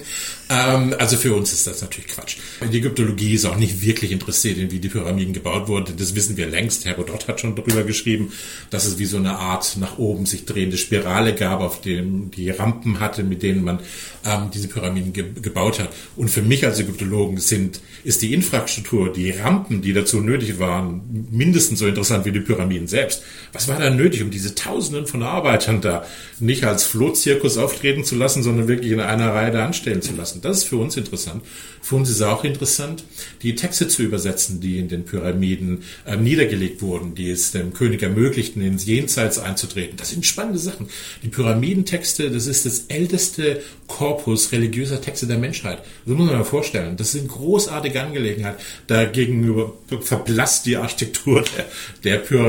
Ähm, 0.49 0.95
also 0.99 1.17
für 1.17 1.35
uns 1.35 1.53
ist 1.53 1.67
das 1.67 1.83
natürlich 1.83 2.09
Quatsch. 2.09 2.37
Die 2.71 2.79
Ägyptologie 2.79 3.35
ist 3.35 3.47
auch 3.47 3.57
nicht 3.57 3.83
wirklich 3.83 4.13
interessiert 4.13 4.59
in 4.59 4.71
wie 4.71 4.79
die 4.79 4.89
Pyramiden 4.89 5.33
gebaut 5.33 5.67
wurden. 5.67 5.97
Das 5.97 6.15
wissen 6.15 6.37
wir 6.37 6.47
längst. 6.47 6.85
Herodot 6.85 7.27
hat 7.27 7.41
schon 7.41 7.57
darüber 7.57 7.83
geschrieben, 7.83 8.33
dass 8.71 8.87
es 8.87 8.99
wie 8.99 9.07
so 9.07 9.17
eine 9.17 9.39
Art 9.39 9.77
nach 9.79 9.99
oben 9.99 10.27
sich 10.27 10.45
drehende 10.45 10.77
Spirale 10.77 11.35
gab, 11.35 11.61
auf 11.61 11.81
dem 11.81 12.31
die 12.31 12.51
Rampen 12.51 13.01
hatte, 13.01 13.25
mit 13.25 13.43
denen 13.43 13.65
man 13.65 13.81
ähm, 14.25 14.51
diese 14.55 14.69
Pyramiden 14.69 15.13
ge 15.13 15.25
gebaut 15.43 15.81
hat. 15.81 15.91
Und 16.15 16.29
für 16.29 16.43
mich 16.43 16.65
als 16.65 16.79
Ägyptologen 16.79 17.39
sind, 17.39 17.81
ist 18.05 18.23
die 18.23 18.35
Infrastruktur, 18.35 19.13
die 19.13 19.31
Rampen, 19.31 19.83
die 19.83 19.93
dazu 19.93 20.21
nötig 20.21 20.61
waren, 20.61 21.27
mindestens 21.31 21.81
so 21.81 21.87
interessant 21.87 22.25
wie 22.25 22.33
die 22.33 22.41
Pyramiden 22.41 22.52
selbst. 22.87 23.23
Was 23.53 23.69
war 23.69 23.79
da 23.79 23.91
nötig, 23.91 24.23
um 24.23 24.31
diese 24.31 24.55
Tausenden 24.55 25.07
von 25.07 25.23
Arbeitern 25.23 25.81
da 25.81 26.07
nicht 26.41 26.65
als 26.65 26.85
Flohzirkus 26.85 27.59
auftreten 27.59 28.05
zu 28.05 28.17
lassen, 28.17 28.43
sondern 28.43 28.69
wirklich 28.69 28.93
in 28.93 29.01
einer 29.01 29.35
Reihe 29.35 29.51
da 29.51 29.65
anstellen 29.67 30.03
zu 30.03 30.15
lassen? 30.15 30.41
Das 30.41 30.59
ist 30.59 30.65
für 30.65 30.77
uns 30.77 30.97
interessant. 30.97 31.43
Für 31.81 31.97
uns 31.97 32.09
ist 32.09 32.23
auch 32.23 32.45
interessant, 32.45 33.05
die 33.43 33.55
Texte 33.55 33.89
zu 33.89 34.03
übersetzen, 34.03 34.61
die 34.61 34.79
in 34.79 34.89
den 34.89 35.05
Pyramiden 35.05 35.83
äh, 36.07 36.17
niedergelegt 36.17 36.81
wurden, 36.81 37.15
die 37.15 37.31
es 37.31 37.51
dem 37.51 37.73
König 37.75 38.03
ermöglichten, 38.03 38.63
ins 38.63 38.87
Jenseits 38.87 39.39
einzutreten. 39.39 39.97
Das 39.97 40.11
sind 40.11 40.25
spannende 40.25 40.59
Sachen. 40.59 40.89
Die 41.23 41.29
Pyramidentexte, 41.29 42.31
das 42.31 42.47
ist 42.47 42.67
das 42.67 42.85
älteste 42.89 43.61
Korpus 43.89 44.53
religiöser 44.53 45.01
Texte 45.01 45.27
der 45.27 45.39
Menschheit. 45.39 45.79
Das 46.07 46.17
muss 46.17 46.27
man 46.27 46.39
mal 46.39 46.45
vorstellen. 46.45 46.97
Das 46.97 47.15
ist 47.15 47.21
eine 47.21 47.29
großartige 47.29 48.01
Angelegenheit. 48.01 48.57
Dagegenüber 48.87 49.75
verblasst 50.01 50.67
die 50.67 50.77
Architektur 50.77 51.43
der, 51.43 51.67
der 52.05 52.19
Pyramiden. 52.19 52.42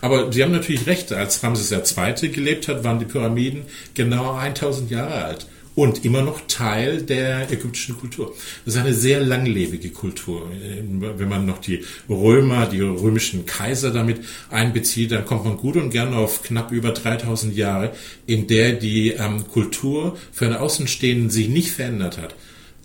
Aber 0.00 0.32
Sie 0.32 0.42
haben 0.42 0.52
natürlich 0.52 0.86
recht, 0.86 1.12
als 1.12 1.42
Ramses 1.42 1.70
II. 1.70 2.28
gelebt 2.30 2.68
hat, 2.68 2.84
waren 2.84 2.98
die 2.98 3.04
Pyramiden 3.04 3.62
genau 3.94 4.34
1000 4.34 4.90
Jahre 4.90 5.24
alt 5.24 5.46
und 5.78 6.04
immer 6.04 6.22
noch 6.22 6.40
Teil 6.48 7.02
der 7.02 7.48
ägyptischen 7.52 7.96
Kultur. 7.96 8.34
Das 8.64 8.74
ist 8.74 8.80
eine 8.80 8.94
sehr 8.94 9.20
langlebige 9.20 9.90
Kultur. 9.90 10.50
Wenn 11.16 11.28
man 11.28 11.46
noch 11.46 11.58
die 11.58 11.84
Römer, 12.08 12.66
die 12.66 12.80
römischen 12.80 13.46
Kaiser 13.46 13.92
damit 13.92 14.22
einbezieht, 14.50 15.12
dann 15.12 15.24
kommt 15.24 15.44
man 15.44 15.56
gut 15.56 15.76
und 15.76 15.90
gern 15.90 16.14
auf 16.14 16.42
knapp 16.42 16.72
über 16.72 16.90
3000 16.90 17.56
Jahre, 17.56 17.92
in 18.26 18.48
der 18.48 18.72
die 18.72 19.10
ähm, 19.10 19.46
Kultur 19.46 20.16
für 20.32 20.46
einen 20.46 20.56
Außenstehenden 20.56 21.30
sich 21.30 21.48
nicht 21.48 21.70
verändert 21.70 22.18
hat. 22.18 22.34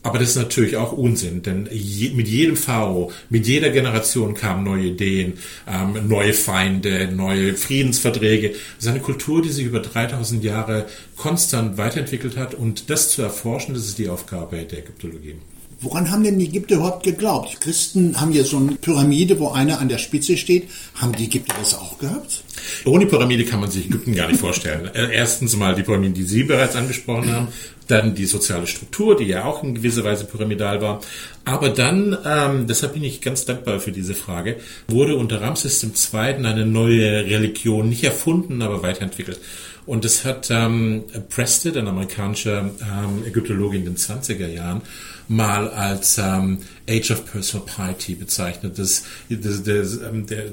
Aber 0.04 0.20
das 0.20 0.32
ist 0.32 0.36
natürlich 0.36 0.76
auch 0.76 0.92
Unsinn, 0.92 1.42
denn 1.44 1.70
je, 1.72 2.10
mit 2.10 2.28
jedem 2.28 2.58
Pharao, 2.58 3.12
mit 3.30 3.48
jeder 3.48 3.70
Generation 3.70 4.34
kamen 4.34 4.66
neue 4.66 4.88
Ideen, 4.88 5.34
ähm, 5.66 6.10
neue 6.10 6.34
Feinde, 6.34 7.08
neue 7.08 7.56
Friedensverträge. 7.56 8.50
Das 8.50 8.86
ist 8.86 8.88
eine 8.88 9.00
Kultur, 9.00 9.42
die 9.42 9.50
sich 9.50 9.66
über 9.66 9.80
3000 9.80 10.44
Jahre 10.44 10.88
konstant 11.16 11.78
weiterentwickelt 11.78 12.36
hat 12.36 12.54
und 12.54 12.90
das 12.90 13.12
zu 13.12 13.22
erforschen, 13.22 13.74
das 13.74 13.86
ist 13.86 13.98
die 13.98 14.10
Aufgabe 14.10 14.58
der 14.58 14.80
Ägyptologie. 14.80 15.36
Woran 15.84 16.10
haben 16.10 16.24
denn 16.24 16.40
die 16.40 16.46
Ägypter 16.46 16.76
überhaupt 16.76 17.04
geglaubt? 17.04 17.52
Die 17.52 17.58
Christen 17.58 18.20
haben 18.20 18.32
ja 18.32 18.46
so 18.46 18.56
eine 18.56 18.72
Pyramide, 18.72 19.38
wo 19.40 19.50
einer 19.50 19.82
an 19.82 19.90
der 19.90 19.98
Spitze 19.98 20.38
steht. 20.38 20.70
Haben 20.96 21.12
die 21.12 21.26
Ägypter 21.26 21.54
das 21.60 21.76
auch 21.76 21.98
gehabt? 21.98 22.42
Ohne 22.86 23.06
Pyramide 23.06 23.44
kann 23.44 23.60
man 23.60 23.70
sich 23.70 23.88
Ägypten 23.88 24.16
gar 24.16 24.30
nicht 24.30 24.40
vorstellen. 24.40 24.90
Äh, 24.94 25.14
erstens 25.14 25.58
mal 25.58 25.76
die 25.76 25.84
Pyramide, 25.84 26.14
die 26.14 26.24
Sie 26.24 26.44
bereits 26.44 26.78
angesprochen 26.78 27.30
haben, 27.34 27.48
dann 27.88 28.16
die 28.16 28.26
soziale 28.26 28.66
Struktur, 28.66 29.18
die 29.18 29.26
ja 29.26 29.44
auch 29.44 29.62
in 29.62 29.76
gewisser 29.76 30.06
Weise 30.06 30.24
pyramidal 30.24 30.82
war. 30.82 31.02
Aber 31.44 31.68
dann, 31.68 32.18
ähm, 32.26 32.66
deshalb 32.66 32.94
bin 32.94 33.04
ich 33.04 33.20
ganz 33.20 33.44
dankbar 33.44 33.82
für 33.82 33.92
diese 33.92 34.14
Frage, 34.14 34.58
wurde 34.88 35.18
unter 35.18 35.42
Ramses 35.42 35.84
II. 35.84 36.20
eine 36.46 36.66
neue 36.66 37.26
Religion 37.26 37.90
nicht 37.90 38.06
erfunden, 38.06 38.62
aber 38.62 38.84
weiterentwickelt. 38.84 39.40
Und 39.86 40.06
das 40.06 40.24
hat 40.24 40.50
ähm, 40.50 41.04
Preston, 41.30 41.78
ein 41.78 41.88
amerikanischer 41.88 42.60
ähm, 42.60 43.26
Ägyptologe 43.26 43.78
in 43.78 43.86
den 43.86 43.98
20er 43.98 44.48
Jahren, 44.48 44.82
mal 45.28 45.70
als 45.70 46.18
ähm, 46.18 46.60
Age 46.90 47.12
of 47.12 47.26
Personal 47.26 47.66
Piety 47.66 48.16
bezeichnet, 48.16 48.78
das, 48.78 49.04
das, 49.30 49.64
das, 49.64 50.02
ähm, 50.02 50.26
der, 50.28 50.46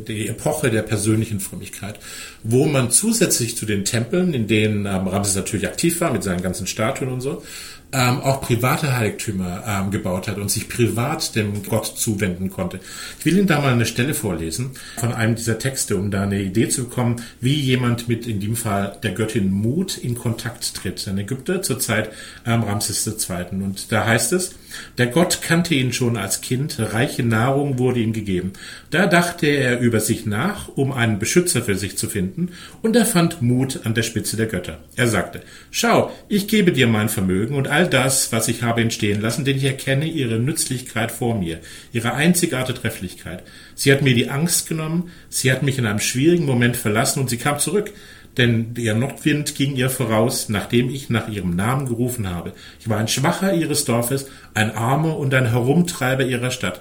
die 0.00 0.28
Epoche 0.28 0.70
der 0.70 0.82
persönlichen 0.82 1.40
Frömmigkeit, 1.40 1.98
wo 2.42 2.66
man 2.66 2.90
zusätzlich 2.90 3.56
zu 3.56 3.66
den 3.66 3.84
Tempeln, 3.84 4.32
in 4.34 4.46
denen 4.46 4.86
ähm, 4.86 5.08
Ramses 5.08 5.36
natürlich 5.36 5.66
aktiv 5.66 6.00
war 6.00 6.12
mit 6.12 6.22
seinen 6.22 6.42
ganzen 6.42 6.66
Statuen 6.66 7.10
und 7.10 7.20
so, 7.20 7.42
ähm, 7.92 8.20
auch 8.20 8.42
private 8.42 8.96
Heiligtümer 8.96 9.64
ähm, 9.66 9.90
gebaut 9.90 10.28
hat 10.28 10.36
und 10.36 10.50
sich 10.50 10.68
privat 10.68 11.34
dem 11.34 11.62
Gott 11.62 11.86
zuwenden 11.86 12.50
konnte. 12.50 12.80
Ich 13.18 13.24
will 13.24 13.38
Ihnen 13.38 13.46
da 13.46 13.60
mal 13.60 13.72
eine 13.72 13.86
Stelle 13.86 14.14
vorlesen 14.14 14.72
von 14.98 15.12
einem 15.12 15.36
dieser 15.36 15.58
Texte, 15.58 15.96
um 15.96 16.10
da 16.10 16.22
eine 16.22 16.40
Idee 16.40 16.68
zu 16.68 16.84
bekommen, 16.84 17.22
wie 17.40 17.54
jemand 17.54 18.08
mit 18.08 18.26
in 18.26 18.40
dem 18.40 18.56
Fall 18.56 18.98
der 19.02 19.12
Göttin 19.12 19.50
Mut 19.50 19.96
in 19.96 20.14
Kontakt 20.14 20.74
tritt. 20.74 21.06
Ein 21.08 21.18
Ägypter 21.18 21.62
zur 21.62 21.80
Zeit 21.80 22.10
ähm, 22.46 22.62
Ramses 22.62 23.06
II. 23.06 23.62
Und 23.62 23.90
da 23.90 24.04
heißt 24.04 24.32
es, 24.34 24.54
der 24.96 25.06
Gott 25.06 25.40
kannte 25.42 25.74
ihn 25.74 25.92
schon 25.92 26.16
als 26.16 26.40
Kind, 26.40 26.76
reiche 26.78 27.22
Nahrung 27.22 27.78
wurde 27.78 28.00
ihm 28.00 28.12
gegeben. 28.12 28.52
Da 28.90 29.06
dachte 29.06 29.46
er 29.46 29.80
über 29.80 30.00
sich 30.00 30.26
nach, 30.26 30.68
um 30.68 30.92
einen 30.92 31.18
Beschützer 31.18 31.62
für 31.62 31.76
sich 31.76 31.96
zu 31.96 32.08
finden, 32.08 32.50
und 32.82 32.96
er 32.96 33.06
fand 33.06 33.42
Mut 33.42 33.80
an 33.84 33.94
der 33.94 34.02
Spitze 34.02 34.36
der 34.36 34.46
Götter. 34.46 34.78
Er 34.96 35.08
sagte, 35.08 35.42
Schau, 35.70 36.12
ich 36.28 36.48
gebe 36.48 36.72
dir 36.72 36.86
mein 36.86 37.08
Vermögen 37.08 37.54
und 37.54 37.68
all 37.68 37.86
das, 37.86 38.32
was 38.32 38.48
ich 38.48 38.62
habe 38.62 38.80
entstehen 38.80 39.20
lassen, 39.20 39.44
denn 39.44 39.56
ich 39.56 39.64
erkenne 39.64 40.06
ihre 40.06 40.38
Nützlichkeit 40.38 41.10
vor 41.10 41.38
mir, 41.38 41.60
ihre 41.92 42.14
einzigartige 42.14 42.80
Trefflichkeit. 42.80 43.42
Sie 43.74 43.92
hat 43.92 44.02
mir 44.02 44.14
die 44.14 44.28
Angst 44.28 44.68
genommen, 44.68 45.10
sie 45.28 45.52
hat 45.52 45.62
mich 45.62 45.78
in 45.78 45.86
einem 45.86 46.00
schwierigen 46.00 46.46
Moment 46.46 46.76
verlassen 46.76 47.20
und 47.20 47.30
sie 47.30 47.36
kam 47.36 47.58
zurück 47.58 47.92
denn 48.38 48.74
der 48.74 48.94
Nordwind 48.94 49.54
ging 49.54 49.74
ihr 49.76 49.90
voraus, 49.90 50.48
nachdem 50.48 50.88
ich 50.88 51.10
nach 51.10 51.28
ihrem 51.28 51.56
Namen 51.56 51.86
gerufen 51.86 52.30
habe. 52.30 52.52
Ich 52.80 52.88
war 52.88 52.98
ein 52.98 53.08
Schwacher 53.08 53.52
ihres 53.52 53.84
Dorfes, 53.84 54.28
ein 54.54 54.70
Armer 54.70 55.18
und 55.18 55.34
ein 55.34 55.50
Herumtreiber 55.50 56.24
ihrer 56.24 56.50
Stadt. 56.50 56.80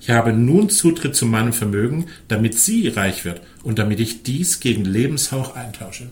Ich 0.00 0.10
habe 0.10 0.32
nun 0.32 0.70
Zutritt 0.70 1.14
zu 1.14 1.26
meinem 1.26 1.52
Vermögen, 1.52 2.06
damit 2.28 2.58
sie 2.58 2.88
reich 2.88 3.24
wird 3.24 3.40
und 3.62 3.78
damit 3.78 4.00
ich 4.00 4.22
dies 4.22 4.60
gegen 4.60 4.84
Lebenshauch 4.84 5.54
eintausche. 5.54 6.08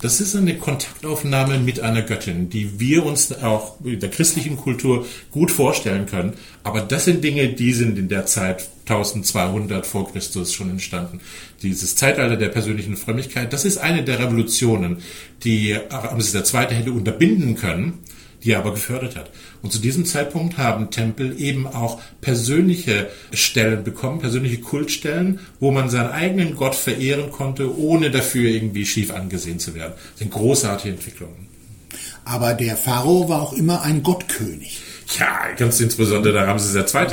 Das 0.00 0.20
ist 0.20 0.36
eine 0.36 0.56
Kontaktaufnahme 0.56 1.58
mit 1.58 1.80
einer 1.80 2.02
Göttin, 2.02 2.48
die 2.48 2.78
wir 2.78 3.04
uns 3.04 3.32
auch 3.32 3.80
in 3.84 3.98
der 3.98 4.10
christlichen 4.10 4.56
Kultur 4.56 5.04
gut 5.32 5.50
vorstellen 5.50 6.06
können. 6.06 6.34
Aber 6.62 6.82
das 6.82 7.06
sind 7.06 7.24
Dinge, 7.24 7.48
die 7.48 7.72
sind 7.72 7.98
in 7.98 8.08
der 8.08 8.24
Zeit 8.24 8.68
1200 8.86 9.84
vor 9.84 10.12
Christus 10.12 10.52
schon 10.52 10.70
entstanden. 10.70 11.20
Dieses 11.62 11.96
Zeitalter 11.96 12.36
der 12.36 12.48
persönlichen 12.48 12.96
Frömmigkeit, 12.96 13.52
das 13.52 13.64
ist 13.64 13.78
eine 13.78 14.04
der 14.04 14.20
Revolutionen, 14.20 14.98
die 15.42 15.72
Ramses 15.72 16.32
II. 16.54 16.66
hätte 16.68 16.92
unterbinden 16.92 17.56
können 17.56 17.98
die 18.44 18.52
er 18.52 18.58
aber 18.58 18.72
gefördert 18.72 19.16
hat. 19.16 19.30
Und 19.62 19.72
zu 19.72 19.80
diesem 19.80 20.04
Zeitpunkt 20.04 20.58
haben 20.58 20.90
Tempel 20.90 21.40
eben 21.40 21.66
auch 21.66 22.00
persönliche 22.20 23.10
Stellen 23.32 23.84
bekommen, 23.84 24.20
persönliche 24.20 24.58
Kultstellen, 24.58 25.40
wo 25.60 25.70
man 25.70 25.90
seinen 25.90 26.10
eigenen 26.10 26.56
Gott 26.56 26.74
verehren 26.74 27.30
konnte, 27.30 27.76
ohne 27.76 28.10
dafür 28.10 28.48
irgendwie 28.48 28.86
schief 28.86 29.12
angesehen 29.12 29.58
zu 29.58 29.74
werden. 29.74 29.94
Das 30.12 30.20
sind 30.20 30.30
großartige 30.30 30.94
Entwicklungen. 30.94 31.48
Aber 32.24 32.54
der 32.54 32.76
Pharao 32.76 33.28
war 33.28 33.40
auch 33.40 33.52
immer 33.54 33.82
ein 33.82 34.02
Gottkönig. 34.02 34.82
Ja, 35.18 35.52
ganz 35.56 35.80
insbesondere 35.80 36.34
der 36.34 36.46
Ramses 36.46 36.74
II. 36.74 37.06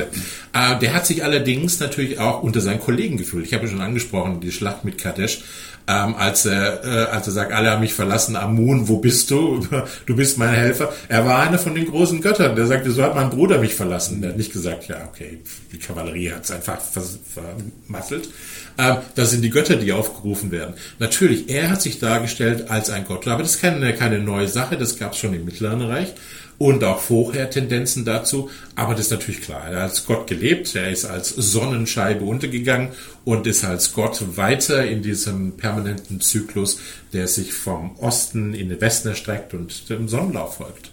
Äh, 0.53 0.79
der 0.79 0.93
hat 0.93 1.05
sich 1.05 1.23
allerdings 1.23 1.79
natürlich 1.79 2.19
auch 2.19 2.43
unter 2.43 2.59
seinen 2.59 2.81
Kollegen 2.81 3.15
gefühlt. 3.15 3.45
Ich 3.45 3.53
habe 3.53 3.65
ja 3.65 3.71
schon 3.71 3.81
angesprochen, 3.81 4.41
die 4.41 4.51
Schlacht 4.51 4.83
mit 4.83 4.97
Kadesh 4.97 5.43
ähm, 5.87 6.15
als 6.15 6.45
er 6.45 6.83
äh, 6.83 7.11
als 7.11 7.27
er 7.27 7.33
sagt, 7.33 7.51
alle 7.51 7.69
haben 7.71 7.81
mich 7.81 7.93
verlassen, 7.93 8.35
Amun, 8.35 8.87
wo 8.87 8.97
bist 8.97 9.29
du? 9.31 9.65
Du 10.05 10.15
bist 10.15 10.37
mein 10.37 10.53
Helfer. 10.53 10.93
Er 11.09 11.25
war 11.25 11.39
einer 11.39 11.57
von 11.57 11.75
den 11.75 11.85
großen 11.85 12.21
Göttern. 12.21 12.55
Der 12.55 12.67
sagte, 12.67 12.91
so 12.91 13.03
hat 13.03 13.15
mein 13.15 13.29
Bruder 13.29 13.59
mich 13.59 13.75
verlassen. 13.75 14.21
Der 14.21 14.31
hat 14.31 14.37
nicht 14.37 14.53
gesagt, 14.53 14.87
ja, 14.87 15.07
okay, 15.07 15.39
die 15.71 15.79
Kavallerie 15.79 16.31
hat 16.31 16.43
es 16.43 16.51
einfach 16.51 16.79
vermasselt. 16.79 18.29
Ähm, 18.77 18.97
das 19.15 19.31
sind 19.31 19.41
die 19.41 19.49
Götter, 19.49 19.75
die 19.75 19.91
aufgerufen 19.91 20.51
werden. 20.51 20.75
Natürlich, 20.99 21.49
er 21.49 21.69
hat 21.69 21.81
sich 21.81 21.99
dargestellt 21.99 22.69
als 22.69 22.89
ein 22.89 23.05
Gott, 23.05 23.27
aber 23.27 23.43
das 23.43 23.55
ist 23.55 23.61
keine, 23.61 23.93
keine 23.93 24.19
neue 24.19 24.47
Sache, 24.47 24.77
das 24.77 24.97
gab 24.97 25.13
es 25.13 25.19
schon 25.19 25.33
im 25.33 25.45
Mittleren 25.45 25.81
Reich 25.81 26.13
und 26.57 26.83
auch 26.83 26.99
vorher 26.99 27.49
Tendenzen 27.49 28.05
dazu. 28.05 28.49
Aber 28.75 28.93
das 28.93 29.05
ist 29.05 29.11
natürlich 29.11 29.41
klar. 29.41 29.67
Er 29.67 29.77
hat 29.77 29.91
als 29.91 30.05
Gott 30.05 30.27
gelebt, 30.27 30.73
er 30.75 30.89
ist 30.89 31.05
als 31.05 31.29
Sonnenscheibe 31.29 32.23
untergegangen 32.23 32.89
und 33.23 33.47
ist 33.47 33.63
als 33.63 33.93
Gott 33.93 34.37
weiter 34.37 34.85
in 34.85 35.01
diesem 35.01 35.57
permanenten 35.57 36.21
Zyklus, 36.21 36.79
der 37.13 37.27
sich 37.27 37.53
vom 37.53 37.95
Osten 37.97 38.53
in 38.53 38.69
den 38.69 38.79
Westen 38.79 39.09
erstreckt 39.09 39.53
und 39.53 39.89
dem 39.89 40.07
Sonnenlauf 40.07 40.57
folgt. 40.57 40.91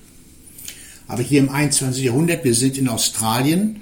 Aber 1.09 1.23
hier 1.23 1.41
im 1.41 1.49
21. 1.49 2.05
Jahrhundert, 2.05 2.45
wir 2.45 2.55
sind 2.55 2.79
in 2.79 2.89
Australien. 2.89 3.81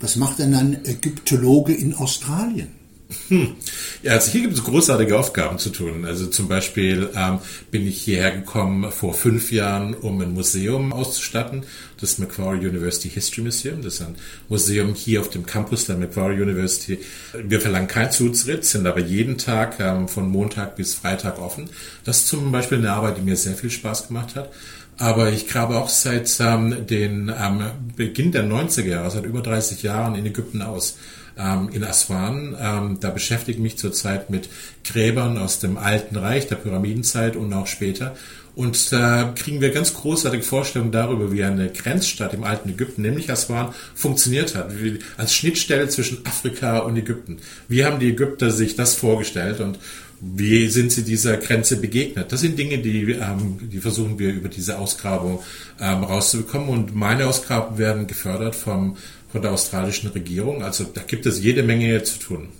Was 0.00 0.16
macht 0.16 0.38
denn 0.38 0.54
ein 0.54 0.84
Ägyptologe 0.84 1.74
in 1.74 1.94
Australien? 1.94 2.83
Hm. 3.28 3.56
Ja, 4.02 4.12
also 4.12 4.30
hier 4.30 4.42
gibt 4.42 4.54
es 4.54 4.64
großartige 4.64 5.18
Aufgaben 5.18 5.58
zu 5.58 5.70
tun. 5.70 6.04
Also 6.04 6.26
zum 6.26 6.48
Beispiel 6.48 7.10
ähm, 7.14 7.38
bin 7.70 7.86
ich 7.86 8.00
hierher 8.00 8.32
gekommen 8.32 8.90
vor 8.90 9.14
fünf 9.14 9.52
Jahren, 9.52 9.94
um 9.94 10.20
ein 10.20 10.32
Museum 10.32 10.92
auszustatten. 10.92 11.64
Das 12.00 12.18
Macquarie 12.18 12.66
University 12.66 13.08
History 13.10 13.42
Museum. 13.42 13.82
Das 13.82 13.94
ist 13.94 14.02
ein 14.02 14.16
Museum 14.48 14.94
hier 14.94 15.20
auf 15.20 15.30
dem 15.30 15.46
Campus 15.46 15.86
der 15.86 15.96
Macquarie 15.96 16.40
University. 16.40 16.98
Wir 17.34 17.60
verlangen 17.60 17.88
keinen 17.88 18.10
Zutritt, 18.10 18.64
sind 18.64 18.86
aber 18.86 19.00
jeden 19.00 19.38
Tag 19.38 19.80
ähm, 19.80 20.08
von 20.08 20.28
Montag 20.28 20.76
bis 20.76 20.94
Freitag 20.94 21.38
offen. 21.38 21.68
Das 22.04 22.20
ist 22.20 22.28
zum 22.28 22.50
Beispiel 22.52 22.78
eine 22.78 22.92
Arbeit, 22.92 23.18
die 23.18 23.22
mir 23.22 23.36
sehr 23.36 23.54
viel 23.54 23.70
Spaß 23.70 24.08
gemacht 24.08 24.34
hat. 24.34 24.50
Aber 24.96 25.32
ich 25.32 25.48
grabe 25.48 25.76
auch 25.76 25.88
seit 25.88 26.38
ähm, 26.40 26.86
den 26.86 27.32
ähm, 27.36 27.62
Beginn 27.96 28.32
der 28.32 28.44
90er 28.44 28.86
Jahre, 28.86 29.10
seit 29.10 29.24
über 29.24 29.40
30 29.40 29.82
Jahren 29.82 30.14
in 30.14 30.24
Ägypten 30.24 30.62
aus 30.62 30.96
ähm, 31.38 31.68
in 31.72 31.84
Aswan. 31.84 32.56
Ähm, 32.60 32.98
da 33.00 33.10
beschäftige 33.10 33.56
ich 33.56 33.62
mich 33.62 33.78
zurzeit 33.78 34.30
mit 34.30 34.48
Gräbern 34.84 35.38
aus 35.38 35.58
dem 35.58 35.76
Alten 35.76 36.16
Reich, 36.16 36.46
der 36.46 36.56
Pyramidenzeit 36.56 37.36
und 37.36 37.52
auch 37.52 37.66
später. 37.66 38.14
Und 38.56 38.92
da 38.92 39.32
kriegen 39.34 39.60
wir 39.60 39.70
ganz 39.70 39.94
großartige 39.94 40.44
Vorstellungen 40.44 40.92
darüber, 40.92 41.32
wie 41.32 41.42
eine 41.42 41.70
Grenzstadt 41.70 42.34
im 42.34 42.44
alten 42.44 42.68
Ägypten, 42.68 43.02
nämlich 43.02 43.30
Aswan, 43.30 43.74
funktioniert 43.94 44.54
hat, 44.54 44.80
wie, 44.80 45.00
als 45.16 45.34
Schnittstelle 45.34 45.88
zwischen 45.88 46.24
Afrika 46.24 46.78
und 46.78 46.96
Ägypten. 46.96 47.38
Wie 47.66 47.84
haben 47.84 47.98
die 47.98 48.10
Ägypter 48.10 48.52
sich 48.52 48.76
das 48.76 48.94
vorgestellt 48.94 49.58
und 49.58 49.80
wie 50.20 50.68
sind 50.68 50.92
sie 50.92 51.02
dieser 51.02 51.36
Grenze 51.36 51.76
begegnet? 51.76 52.32
Das 52.32 52.40
sind 52.40 52.58
Dinge, 52.58 52.78
die, 52.78 53.12
ähm, 53.12 53.58
die 53.60 53.78
versuchen 53.78 54.18
wir 54.18 54.32
über 54.32 54.48
diese 54.48 54.78
Ausgrabung 54.78 55.40
ähm, 55.80 56.04
rauszubekommen. 56.04 56.68
Und 56.68 56.94
meine 56.94 57.26
Ausgrabungen 57.26 57.78
werden 57.78 58.06
gefördert 58.06 58.54
vom 58.54 58.96
von 59.34 59.42
der 59.42 59.50
australischen 59.50 60.10
Regierung. 60.10 60.62
Also 60.62 60.84
da 60.84 61.02
gibt 61.02 61.26
es 61.26 61.42
jede 61.42 61.64
Menge 61.64 62.00
zu 62.04 62.20
tun. 62.20 62.50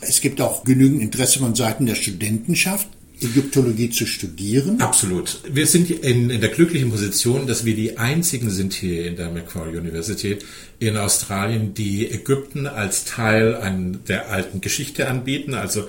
Es 0.00 0.20
gibt 0.20 0.40
auch 0.40 0.64
genügend 0.64 1.00
Interesse 1.00 1.38
von 1.38 1.54
Seiten 1.54 1.86
der 1.86 1.94
Studentenschaft. 1.94 2.88
Ägyptologie 3.20 3.90
zu 3.90 4.04
studieren? 4.04 4.80
Absolut. 4.80 5.40
Wir 5.48 5.66
sind 5.68 5.90
in, 5.90 6.30
in, 6.30 6.40
der 6.40 6.50
glücklichen 6.50 6.90
Position, 6.90 7.46
dass 7.46 7.64
wir 7.64 7.76
die 7.76 7.98
einzigen 7.98 8.50
sind 8.50 8.72
hier 8.72 9.06
in 9.06 9.14
der 9.14 9.30
Macquarie 9.30 9.76
Universität 9.76 10.44
in 10.80 10.96
Australien, 10.96 11.72
die 11.74 12.10
Ägypten 12.10 12.66
als 12.66 13.04
Teil 13.04 13.54
an 13.54 14.00
der 14.08 14.30
alten 14.30 14.60
Geschichte 14.60 15.08
anbieten. 15.08 15.54
Also 15.54 15.86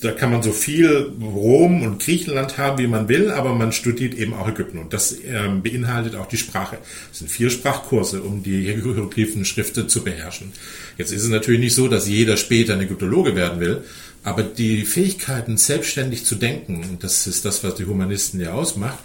da 0.00 0.12
kann 0.12 0.30
man 0.30 0.42
so 0.42 0.52
viel 0.52 1.12
Rom 1.20 1.82
und 1.82 2.02
Griechenland 2.02 2.58
haben, 2.58 2.78
wie 2.78 2.86
man 2.86 3.08
will, 3.08 3.30
aber 3.30 3.54
man 3.54 3.72
studiert 3.72 4.14
eben 4.14 4.34
auch 4.34 4.48
Ägypten 4.48 4.78
und 4.78 4.92
das 4.92 5.16
ähm, 5.26 5.62
beinhaltet 5.62 6.16
auch 6.16 6.26
die 6.26 6.36
Sprache. 6.36 6.78
Es 7.12 7.18
sind 7.18 7.30
vier 7.30 7.50
Sprachkurse, 7.50 8.22
um 8.22 8.42
die 8.42 8.62
hieroglyphen 8.72 9.44
Schriften 9.44 9.88
zu 9.88 10.02
beherrschen. 10.02 10.52
Jetzt 10.98 11.12
ist 11.12 11.22
es 11.22 11.28
natürlich 11.28 11.60
nicht 11.60 11.74
so, 11.74 11.88
dass 11.88 12.08
jeder 12.08 12.36
später 12.36 12.74
ein 12.74 12.80
Ägyptologe 12.80 13.36
werden 13.36 13.60
will, 13.60 13.82
aber 14.24 14.42
die 14.42 14.84
Fähigkeiten, 14.84 15.56
selbstständig 15.56 16.24
zu 16.24 16.36
denken, 16.36 16.84
und 16.88 17.02
das 17.02 17.26
ist 17.26 17.44
das, 17.44 17.64
was 17.64 17.74
die 17.74 17.86
Humanisten 17.86 18.40
ja 18.40 18.52
ausmacht, 18.52 18.98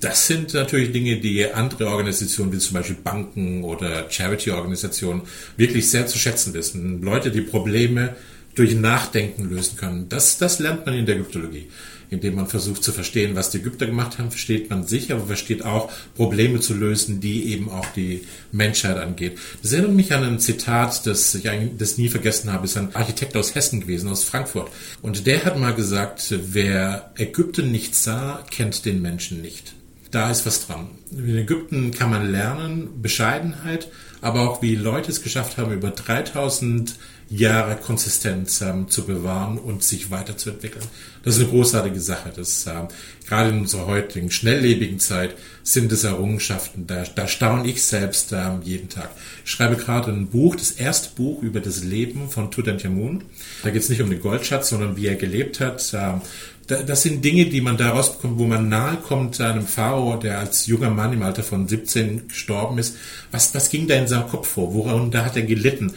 das 0.00 0.26
sind 0.26 0.54
natürlich 0.54 0.92
Dinge, 0.92 1.18
die 1.18 1.52
andere 1.52 1.88
Organisationen 1.88 2.52
wie 2.52 2.58
zum 2.58 2.74
Beispiel 2.74 2.96
Banken 2.96 3.62
oder 3.62 4.10
Charity-Organisationen 4.10 5.22
wirklich 5.58 5.90
sehr 5.90 6.06
zu 6.06 6.18
schätzen 6.18 6.54
wissen. 6.54 7.02
Leute, 7.02 7.30
die 7.30 7.42
Probleme 7.42 8.16
durch 8.56 8.74
Nachdenken 8.74 9.48
lösen 9.48 9.76
können. 9.76 10.08
Das, 10.08 10.38
das 10.38 10.58
lernt 10.58 10.84
man 10.84 10.96
in 10.96 11.06
der 11.06 11.16
Ägyptologie. 11.16 11.68
indem 12.10 12.36
man 12.36 12.46
versucht 12.46 12.84
zu 12.84 12.92
verstehen, 12.92 13.34
was 13.34 13.50
die 13.50 13.58
Ägypter 13.58 13.86
gemacht 13.86 14.18
haben, 14.18 14.30
versteht 14.30 14.70
man 14.70 14.86
sich, 14.86 15.12
aber 15.12 15.26
versteht 15.26 15.64
auch 15.64 15.90
Probleme 16.14 16.60
zu 16.60 16.74
lösen, 16.74 17.20
die 17.20 17.52
eben 17.52 17.68
auch 17.68 17.86
die 17.94 18.22
Menschheit 18.52 18.96
angeht. 18.96 19.38
Das 19.62 19.72
erinnert 19.72 19.92
mich 19.92 20.12
an 20.12 20.24
ein 20.24 20.38
Zitat, 20.38 21.06
das 21.06 21.34
ich 21.34 21.48
eigentlich 21.50 21.78
das 21.78 21.98
nie 21.98 22.08
vergessen 22.08 22.52
habe, 22.52 22.66
ist 22.66 22.76
ein 22.76 22.94
Architekt 22.94 23.36
aus 23.36 23.54
Hessen 23.54 23.80
gewesen, 23.80 24.08
aus 24.08 24.24
Frankfurt. 24.24 24.70
Und 25.02 25.26
der 25.26 25.44
hat 25.44 25.58
mal 25.58 25.74
gesagt, 25.74 26.34
wer 26.52 27.10
Ägypten 27.16 27.72
nicht 27.72 27.94
sah, 27.94 28.44
kennt 28.50 28.84
den 28.84 29.02
Menschen 29.02 29.42
nicht. 29.42 29.74
Da 30.10 30.30
ist 30.30 30.46
was 30.46 30.66
dran. 30.66 30.90
In 31.10 31.36
Ägypten 31.36 31.90
kann 31.90 32.10
man 32.10 32.30
lernen, 32.30 33.02
Bescheidenheit, 33.02 33.88
aber 34.20 34.48
auch 34.48 34.62
wie 34.62 34.76
Leute 34.76 35.10
es 35.10 35.22
geschafft 35.22 35.58
haben, 35.58 35.72
über 35.72 35.90
3000 35.90 36.94
Jahre 37.28 37.76
Konsistenz 37.76 38.60
ähm, 38.60 38.88
zu 38.88 39.04
bewahren 39.04 39.58
und 39.58 39.82
sich 39.82 40.10
weiterzuentwickeln. 40.10 40.84
Das 41.24 41.34
ist 41.36 41.42
eine 41.42 41.50
großartige 41.50 41.98
Sache. 41.98 42.32
Das, 42.34 42.66
ähm, 42.66 42.86
gerade 43.26 43.50
in 43.50 43.60
unserer 43.60 43.86
heutigen 43.86 44.30
schnelllebigen 44.30 45.00
Zeit 45.00 45.34
sind 45.64 45.90
es 45.90 46.04
Errungenschaften. 46.04 46.86
Da, 46.86 47.02
da 47.02 47.26
staune 47.26 47.68
ich 47.68 47.82
selbst 47.82 48.32
ähm, 48.32 48.60
jeden 48.62 48.88
Tag. 48.88 49.10
Ich 49.44 49.50
schreibe 49.50 49.76
gerade 49.76 50.12
ein 50.12 50.28
Buch, 50.28 50.54
das 50.54 50.70
erste 50.70 51.16
Buch 51.16 51.42
über 51.42 51.58
das 51.58 51.82
Leben 51.82 52.30
von 52.30 52.52
Tutanchamun. 52.52 53.24
Da 53.64 53.70
geht 53.70 53.82
es 53.82 53.88
nicht 53.88 54.00
um 54.00 54.10
den 54.10 54.20
Goldschatz, 54.20 54.68
sondern 54.68 54.96
wie 54.96 55.08
er 55.08 55.16
gelebt 55.16 55.58
hat. 55.58 55.92
Ähm, 55.94 56.20
das 56.66 57.02
sind 57.02 57.24
Dinge, 57.24 57.46
die 57.46 57.60
man 57.60 57.76
daraus 57.76 58.14
bekommt, 58.14 58.38
wo 58.38 58.44
man 58.44 58.68
nahe 58.68 58.96
kommt 58.96 59.40
einem 59.40 59.66
Pharao, 59.66 60.16
der 60.16 60.40
als 60.40 60.66
junger 60.66 60.90
Mann 60.90 61.12
im 61.12 61.22
Alter 61.22 61.44
von 61.44 61.68
17 61.68 62.28
gestorben 62.28 62.78
ist. 62.78 62.96
Was, 63.30 63.54
was 63.54 63.70
ging 63.70 63.86
da 63.86 63.94
in 63.94 64.08
seinem 64.08 64.28
Kopf 64.28 64.48
vor? 64.48 64.74
Woran 64.74 65.12
da 65.12 65.24
hat 65.24 65.36
er 65.36 65.42
gelitten? 65.42 65.94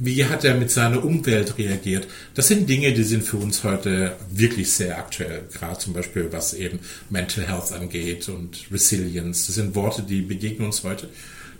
Wie 0.00 0.24
hat 0.24 0.44
er 0.44 0.56
mit 0.56 0.72
seiner 0.72 1.04
Umwelt 1.04 1.58
reagiert? 1.58 2.08
Das 2.34 2.48
sind 2.48 2.68
Dinge, 2.68 2.92
die 2.92 3.04
sind 3.04 3.22
für 3.22 3.36
uns 3.36 3.62
heute 3.62 4.16
wirklich 4.32 4.72
sehr 4.72 4.98
aktuell. 4.98 5.42
Gerade 5.52 5.78
zum 5.78 5.92
Beispiel, 5.92 6.28
was 6.32 6.54
eben 6.54 6.80
Mental 7.08 7.46
Health 7.46 7.72
angeht 7.72 8.28
und 8.28 8.66
Resilience. 8.72 9.46
Das 9.46 9.54
sind 9.54 9.76
Worte, 9.76 10.02
die 10.02 10.22
begegnen 10.22 10.66
uns 10.66 10.82
heute. 10.82 11.08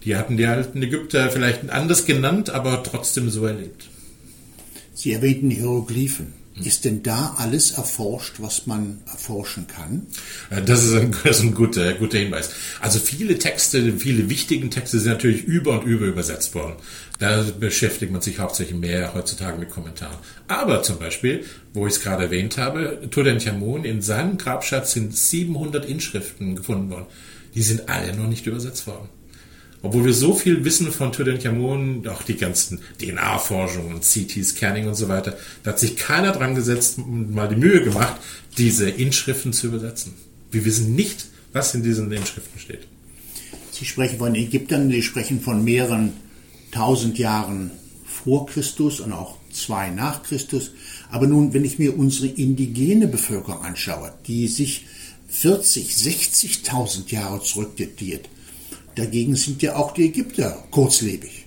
Die 0.04 0.16
hatten 0.16 0.36
die 0.36 0.46
alten 0.46 0.82
Ägypter 0.82 1.30
vielleicht 1.30 1.70
anders 1.70 2.04
genannt, 2.04 2.50
aber 2.50 2.82
trotzdem 2.82 3.30
so 3.30 3.46
erlebt. 3.46 3.88
Sie 4.92 5.12
erwähnten 5.12 5.50
Hieroglyphen. 5.50 6.43
Ist 6.62 6.84
denn 6.84 7.02
da 7.02 7.34
alles 7.36 7.72
erforscht, 7.72 8.34
was 8.38 8.66
man 8.66 9.00
erforschen 9.06 9.66
kann? 9.66 10.06
Äh, 10.50 10.62
das 10.62 10.84
ist 10.84 10.94
ein, 10.94 11.10
das 11.24 11.38
ist 11.38 11.42
ein 11.42 11.54
guter, 11.54 11.94
guter 11.94 12.18
Hinweis. 12.18 12.50
Also 12.80 13.00
viele 13.00 13.38
Texte, 13.38 13.98
viele 13.98 14.30
wichtigen 14.30 14.70
Texte 14.70 15.00
sind 15.00 15.12
natürlich 15.12 15.44
über 15.44 15.80
und 15.80 15.86
über 15.86 16.06
übersetzt 16.06 16.54
worden. 16.54 16.76
Da 17.18 17.44
beschäftigt 17.58 18.12
man 18.12 18.20
sich 18.20 18.38
hauptsächlich 18.38 18.78
mehr 18.78 19.14
heutzutage 19.14 19.58
mit 19.58 19.70
Kommentaren. 19.70 20.16
Aber 20.46 20.82
zum 20.82 20.98
Beispiel, 20.98 21.44
wo 21.72 21.86
ich 21.88 21.94
es 21.94 22.00
gerade 22.00 22.24
erwähnt 22.24 22.56
habe, 22.56 23.00
Tutanchamun, 23.10 23.84
in 23.84 24.00
seinem 24.00 24.38
Grabschatz 24.38 24.92
sind 24.92 25.16
700 25.16 25.84
Inschriften 25.84 26.54
gefunden 26.54 26.90
worden. 26.90 27.06
Die 27.54 27.62
sind 27.62 27.88
alle 27.88 28.16
noch 28.16 28.28
nicht 28.28 28.46
übersetzt 28.46 28.86
worden. 28.86 29.08
Obwohl 29.84 30.06
wir 30.06 30.14
so 30.14 30.34
viel 30.34 30.64
wissen 30.64 30.90
von 30.90 31.12
Tutanchamun, 31.12 32.08
auch 32.08 32.22
die 32.22 32.36
ganzen 32.36 32.80
DNA-Forschungen, 32.98 34.00
CT-Scanning 34.00 34.88
und 34.88 34.94
so 34.94 35.08
weiter, 35.08 35.36
da 35.62 35.72
hat 35.72 35.78
sich 35.78 35.96
keiner 35.96 36.32
dran 36.32 36.54
gesetzt 36.54 36.96
und 36.96 37.34
mal 37.34 37.48
die 37.48 37.56
Mühe 37.56 37.84
gemacht, 37.84 38.16
diese 38.56 38.88
Inschriften 38.88 39.52
zu 39.52 39.66
übersetzen. 39.66 40.14
Wir 40.50 40.64
wissen 40.64 40.94
nicht, 40.94 41.26
was 41.52 41.74
in 41.74 41.82
diesen 41.82 42.10
Inschriften 42.10 42.58
steht. 42.58 42.86
Sie 43.72 43.84
sprechen 43.84 44.16
von 44.16 44.34
Ägyptern, 44.34 44.90
Sie 44.90 45.02
sprechen 45.02 45.42
von 45.42 45.62
mehreren 45.62 46.14
tausend 46.70 47.18
Jahren 47.18 47.70
vor 48.06 48.46
Christus 48.46 49.00
und 49.00 49.12
auch 49.12 49.36
zwei 49.52 49.90
nach 49.90 50.22
Christus. 50.22 50.70
Aber 51.10 51.26
nun, 51.26 51.52
wenn 51.52 51.64
ich 51.66 51.78
mir 51.78 51.98
unsere 51.98 52.28
indigene 52.28 53.06
Bevölkerung 53.06 53.60
anschaue, 53.60 54.14
die 54.26 54.48
sich 54.48 54.86
40, 55.28 55.90
60.000 55.90 57.10
Jahre 57.10 57.42
zurückdatiert, 57.42 58.30
Dagegen 58.94 59.36
sind 59.36 59.62
ja 59.62 59.76
auch 59.76 59.94
die 59.94 60.06
Ägypter 60.06 60.64
kurzlebig. 60.70 61.46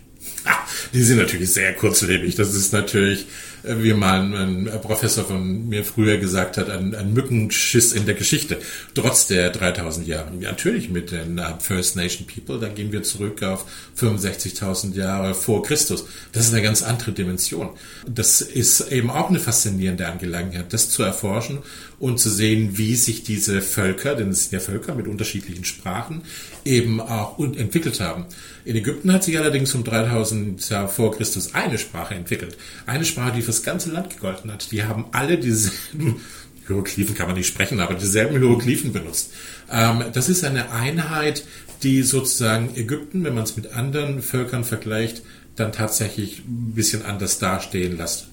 die 0.94 1.04
sind 1.04 1.18
natürlich 1.18 1.52
sehr 1.52 1.74
kurzlebig. 1.74 2.36
Das 2.36 2.54
ist 2.54 2.74
natürlich 2.74 3.26
wie 3.70 3.94
mal 3.94 4.22
ein 4.22 4.70
Professor 4.82 5.26
von 5.26 5.68
mir 5.70 5.84
früher 5.84 6.18
gesagt 6.18 6.58
hat, 6.58 6.70
ein, 6.70 6.96
ein 6.96 7.14
Mückenschiss 7.14 7.94
in 7.94 8.06
der 8.06 8.16
Geschichte, 8.16 8.58
trotz 8.94 9.28
der 9.28 9.50
3000 9.50 10.08
Jahre. 10.08 10.32
Natürlich 10.34 10.90
mit 10.90 11.12
den 11.12 11.40
uh, 11.40 11.60
First 11.60 11.96
Nation 11.96 12.28
People, 12.28 12.60
da 12.60 12.72
gehen 12.74 12.92
wir 12.92 13.04
zurück 13.04 13.44
auf 13.44 13.66
65.000 14.00 14.96
Jahre 14.96 15.34
vor 15.34 15.64
Christus. 15.64 16.06
Das 16.32 16.48
ist 16.48 16.54
eine 16.54 16.62
ganz 16.62 16.84
andere 16.84 17.12
Dimension. 17.12 17.70
Das 18.08 18.42
ist 18.42 18.92
eben 18.92 19.10
auch 19.10 19.30
eine 19.30 19.40
faszinierende 19.40 20.08
Angelegenheit, 20.08 20.72
das 20.74 20.90
zu 20.90 21.04
erforschen 21.04 21.60
und 22.00 22.20
zu 22.20 22.30
sehen, 22.30 22.78
wie 22.78 22.96
sich 22.96 23.24
diese 23.24 23.62
Völker, 23.62 24.16
denn 24.16 24.30
es 24.30 24.44
sind 24.44 24.54
ja 24.54 24.60
Völker 24.60 24.94
mit 24.94 25.08
unterschiedlichen 25.08 25.66
Sprachen, 25.66 26.22
eben 26.64 27.02
auch 27.02 27.40
entwickelt 27.40 28.00
haben. 28.00 28.26
In 28.66 28.76
Ägypten 28.76 29.14
hat 29.14 29.24
sich 29.24 29.38
allerdings 29.38 29.74
um 29.74 29.84
3000 29.84 30.70
Jahre 30.70 30.90
vor 30.90 31.16
Christus 31.16 31.56
eine 31.56 31.78
Sprache 31.78 32.16
entwickelt. 32.16 32.58
Eine 32.86 33.06
Sprache, 33.06 33.38
die 33.38 33.42
fürs 33.58 33.64
ganze 33.64 33.92
Land 33.92 34.12
gegolten 34.12 34.52
hat. 34.52 34.72
Die 34.72 34.84
haben 34.84 35.06
alle 35.12 35.38
dieselben 35.38 36.22
Hieroglyphen 36.68 37.16
kann 37.16 37.28
man 37.28 37.38
nicht 37.38 37.48
sprechen, 37.48 37.80
aber 37.80 37.96
dieselben 37.96 38.38
Hieroglyphen 38.38 38.92
benutzt. 38.92 39.32
Ähm, 39.72 40.04
das 40.14 40.28
ist 40.28 40.44
eine 40.44 40.72
Einheit, 40.72 41.46
die 41.82 42.04
sozusagen 42.04 42.76
Ägypten, 42.76 43.24
wenn 43.24 43.36
man 43.36 43.44
es 43.44 43.56
mit 43.56 43.72
anderen 43.74 44.22
Völkern 44.22 44.66
vergleicht, 44.66 45.22
dann 45.56 45.72
tatsächlich 45.72 46.40
ein 46.40 46.74
bisschen 46.76 47.06
anders 47.06 47.40
dastehen 47.40 47.98
lässt. 47.98 48.28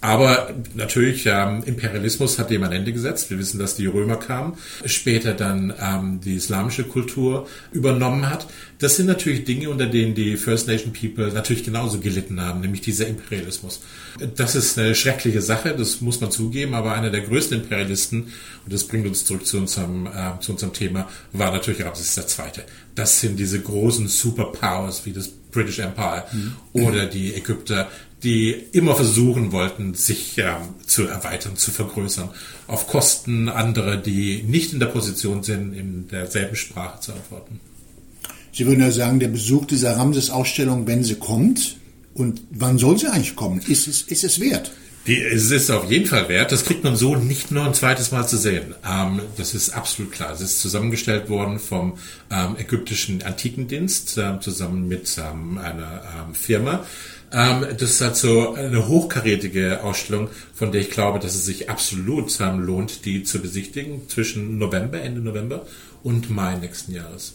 Aber 0.00 0.54
natürlich, 0.74 1.26
ähm, 1.26 1.62
Imperialismus 1.66 2.38
hat 2.38 2.50
dem 2.50 2.62
ein 2.62 2.70
Ende 2.70 2.92
gesetzt. 2.92 3.30
Wir 3.30 3.38
wissen, 3.38 3.58
dass 3.58 3.74
die 3.74 3.86
Römer 3.86 4.16
kamen, 4.16 4.54
später 4.84 5.34
dann 5.34 5.74
ähm, 5.80 6.20
die 6.20 6.36
islamische 6.36 6.84
Kultur 6.84 7.48
übernommen 7.72 8.30
hat. 8.30 8.46
Das 8.78 8.94
sind 8.96 9.06
natürlich 9.06 9.44
Dinge, 9.44 9.70
unter 9.70 9.86
denen 9.86 10.14
die 10.14 10.36
First 10.36 10.68
Nation 10.68 10.92
People 10.92 11.32
natürlich 11.32 11.64
genauso 11.64 11.98
gelitten 11.98 12.40
haben, 12.40 12.60
nämlich 12.60 12.80
dieser 12.80 13.08
Imperialismus. 13.08 13.80
Das 14.36 14.54
ist 14.54 14.78
eine 14.78 14.94
schreckliche 14.94 15.42
Sache, 15.42 15.74
das 15.76 16.00
muss 16.00 16.20
man 16.20 16.30
zugeben, 16.30 16.74
aber 16.74 16.92
einer 16.92 17.10
der 17.10 17.22
größten 17.22 17.62
Imperialisten, 17.62 18.32
und 18.64 18.72
das 18.72 18.84
bringt 18.84 19.06
uns 19.06 19.24
zurück 19.24 19.46
zu 19.46 19.58
unserem, 19.58 20.06
äh, 20.06 20.38
zu 20.40 20.52
unserem 20.52 20.72
Thema, 20.72 21.08
war 21.32 21.50
natürlich 21.50 21.84
Ramses 21.84 22.16
II. 22.16 22.62
Das 22.94 23.20
sind 23.20 23.36
diese 23.36 23.60
großen 23.60 24.06
Superpowers 24.06 25.06
wie 25.06 25.12
das 25.12 25.28
British 25.28 25.78
Empire 25.78 26.24
mhm. 26.32 26.56
oder 26.72 27.06
die 27.06 27.34
Ägypter, 27.34 27.88
die 28.22 28.50
immer 28.72 28.94
versuchen 28.94 29.52
wollten, 29.52 29.94
sich 29.94 30.38
äh, 30.38 30.54
zu 30.86 31.06
erweitern, 31.06 31.56
zu 31.56 31.70
vergrößern, 31.70 32.30
auf 32.66 32.88
Kosten 32.88 33.48
anderer, 33.48 33.96
die 33.96 34.42
nicht 34.42 34.72
in 34.72 34.80
der 34.80 34.86
Position 34.86 35.42
sind, 35.42 35.72
in 35.74 36.08
derselben 36.08 36.56
Sprache 36.56 37.00
zu 37.00 37.12
antworten. 37.12 37.60
Sie 38.52 38.66
würden 38.66 38.80
ja 38.80 38.90
sagen, 38.90 39.20
der 39.20 39.28
Besuch 39.28 39.66
dieser 39.66 39.96
Ramses-Ausstellung, 39.96 40.86
wenn 40.86 41.04
sie 41.04 41.14
kommt, 41.14 41.76
und 42.14 42.40
wann 42.50 42.78
soll 42.78 42.98
sie 42.98 43.06
eigentlich 43.06 43.36
kommen? 43.36 43.60
Ist 43.60 43.86
es, 43.86 44.02
ist 44.02 44.24
es 44.24 44.40
wert? 44.40 44.72
Die, 45.08 45.22
es 45.22 45.50
ist 45.50 45.70
auf 45.70 45.90
jeden 45.90 46.04
Fall 46.04 46.28
wert. 46.28 46.52
Das 46.52 46.66
kriegt 46.66 46.84
man 46.84 46.94
so 46.94 47.16
nicht 47.16 47.50
nur 47.50 47.64
ein 47.64 47.72
zweites 47.72 48.12
Mal 48.12 48.28
zu 48.28 48.36
sehen. 48.36 48.74
Ähm, 48.86 49.22
das 49.38 49.54
ist 49.54 49.70
absolut 49.70 50.12
klar. 50.12 50.32
Es 50.32 50.42
ist 50.42 50.60
zusammengestellt 50.60 51.30
worden 51.30 51.58
vom 51.58 51.94
ähm, 52.30 52.56
ägyptischen 52.58 53.22
Antikendienst 53.22 54.18
äh, 54.18 54.38
zusammen 54.40 54.86
mit 54.86 55.16
ähm, 55.16 55.56
einer 55.56 56.02
ähm, 56.02 56.34
Firma. 56.34 56.84
Ähm, 57.32 57.64
das 57.78 57.90
ist 57.90 58.02
also 58.02 58.52
eine 58.52 58.86
hochkarätige 58.86 59.82
Ausstellung, 59.82 60.28
von 60.52 60.72
der 60.72 60.82
ich 60.82 60.90
glaube, 60.90 61.20
dass 61.20 61.34
es 61.34 61.46
sich 61.46 61.70
absolut 61.70 62.38
ähm, 62.40 62.60
lohnt, 62.60 63.06
die 63.06 63.22
zu 63.22 63.38
besichtigen 63.38 64.10
zwischen 64.10 64.58
November, 64.58 65.00
Ende 65.00 65.22
November 65.22 65.64
und 66.02 66.28
Mai 66.28 66.56
nächsten 66.56 66.92
Jahres. 66.92 67.32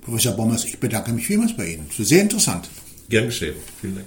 Professor 0.00 0.32
Bommers, 0.32 0.64
ich 0.64 0.78
bedanke 0.78 1.12
mich 1.12 1.26
vielmals 1.26 1.54
bei 1.54 1.66
Ihnen. 1.66 1.86
Sehr 1.98 2.22
interessant. 2.22 2.70
Gern 3.10 3.26
geschehen. 3.26 3.56
Vielen 3.82 3.96
Dank. 3.96 4.06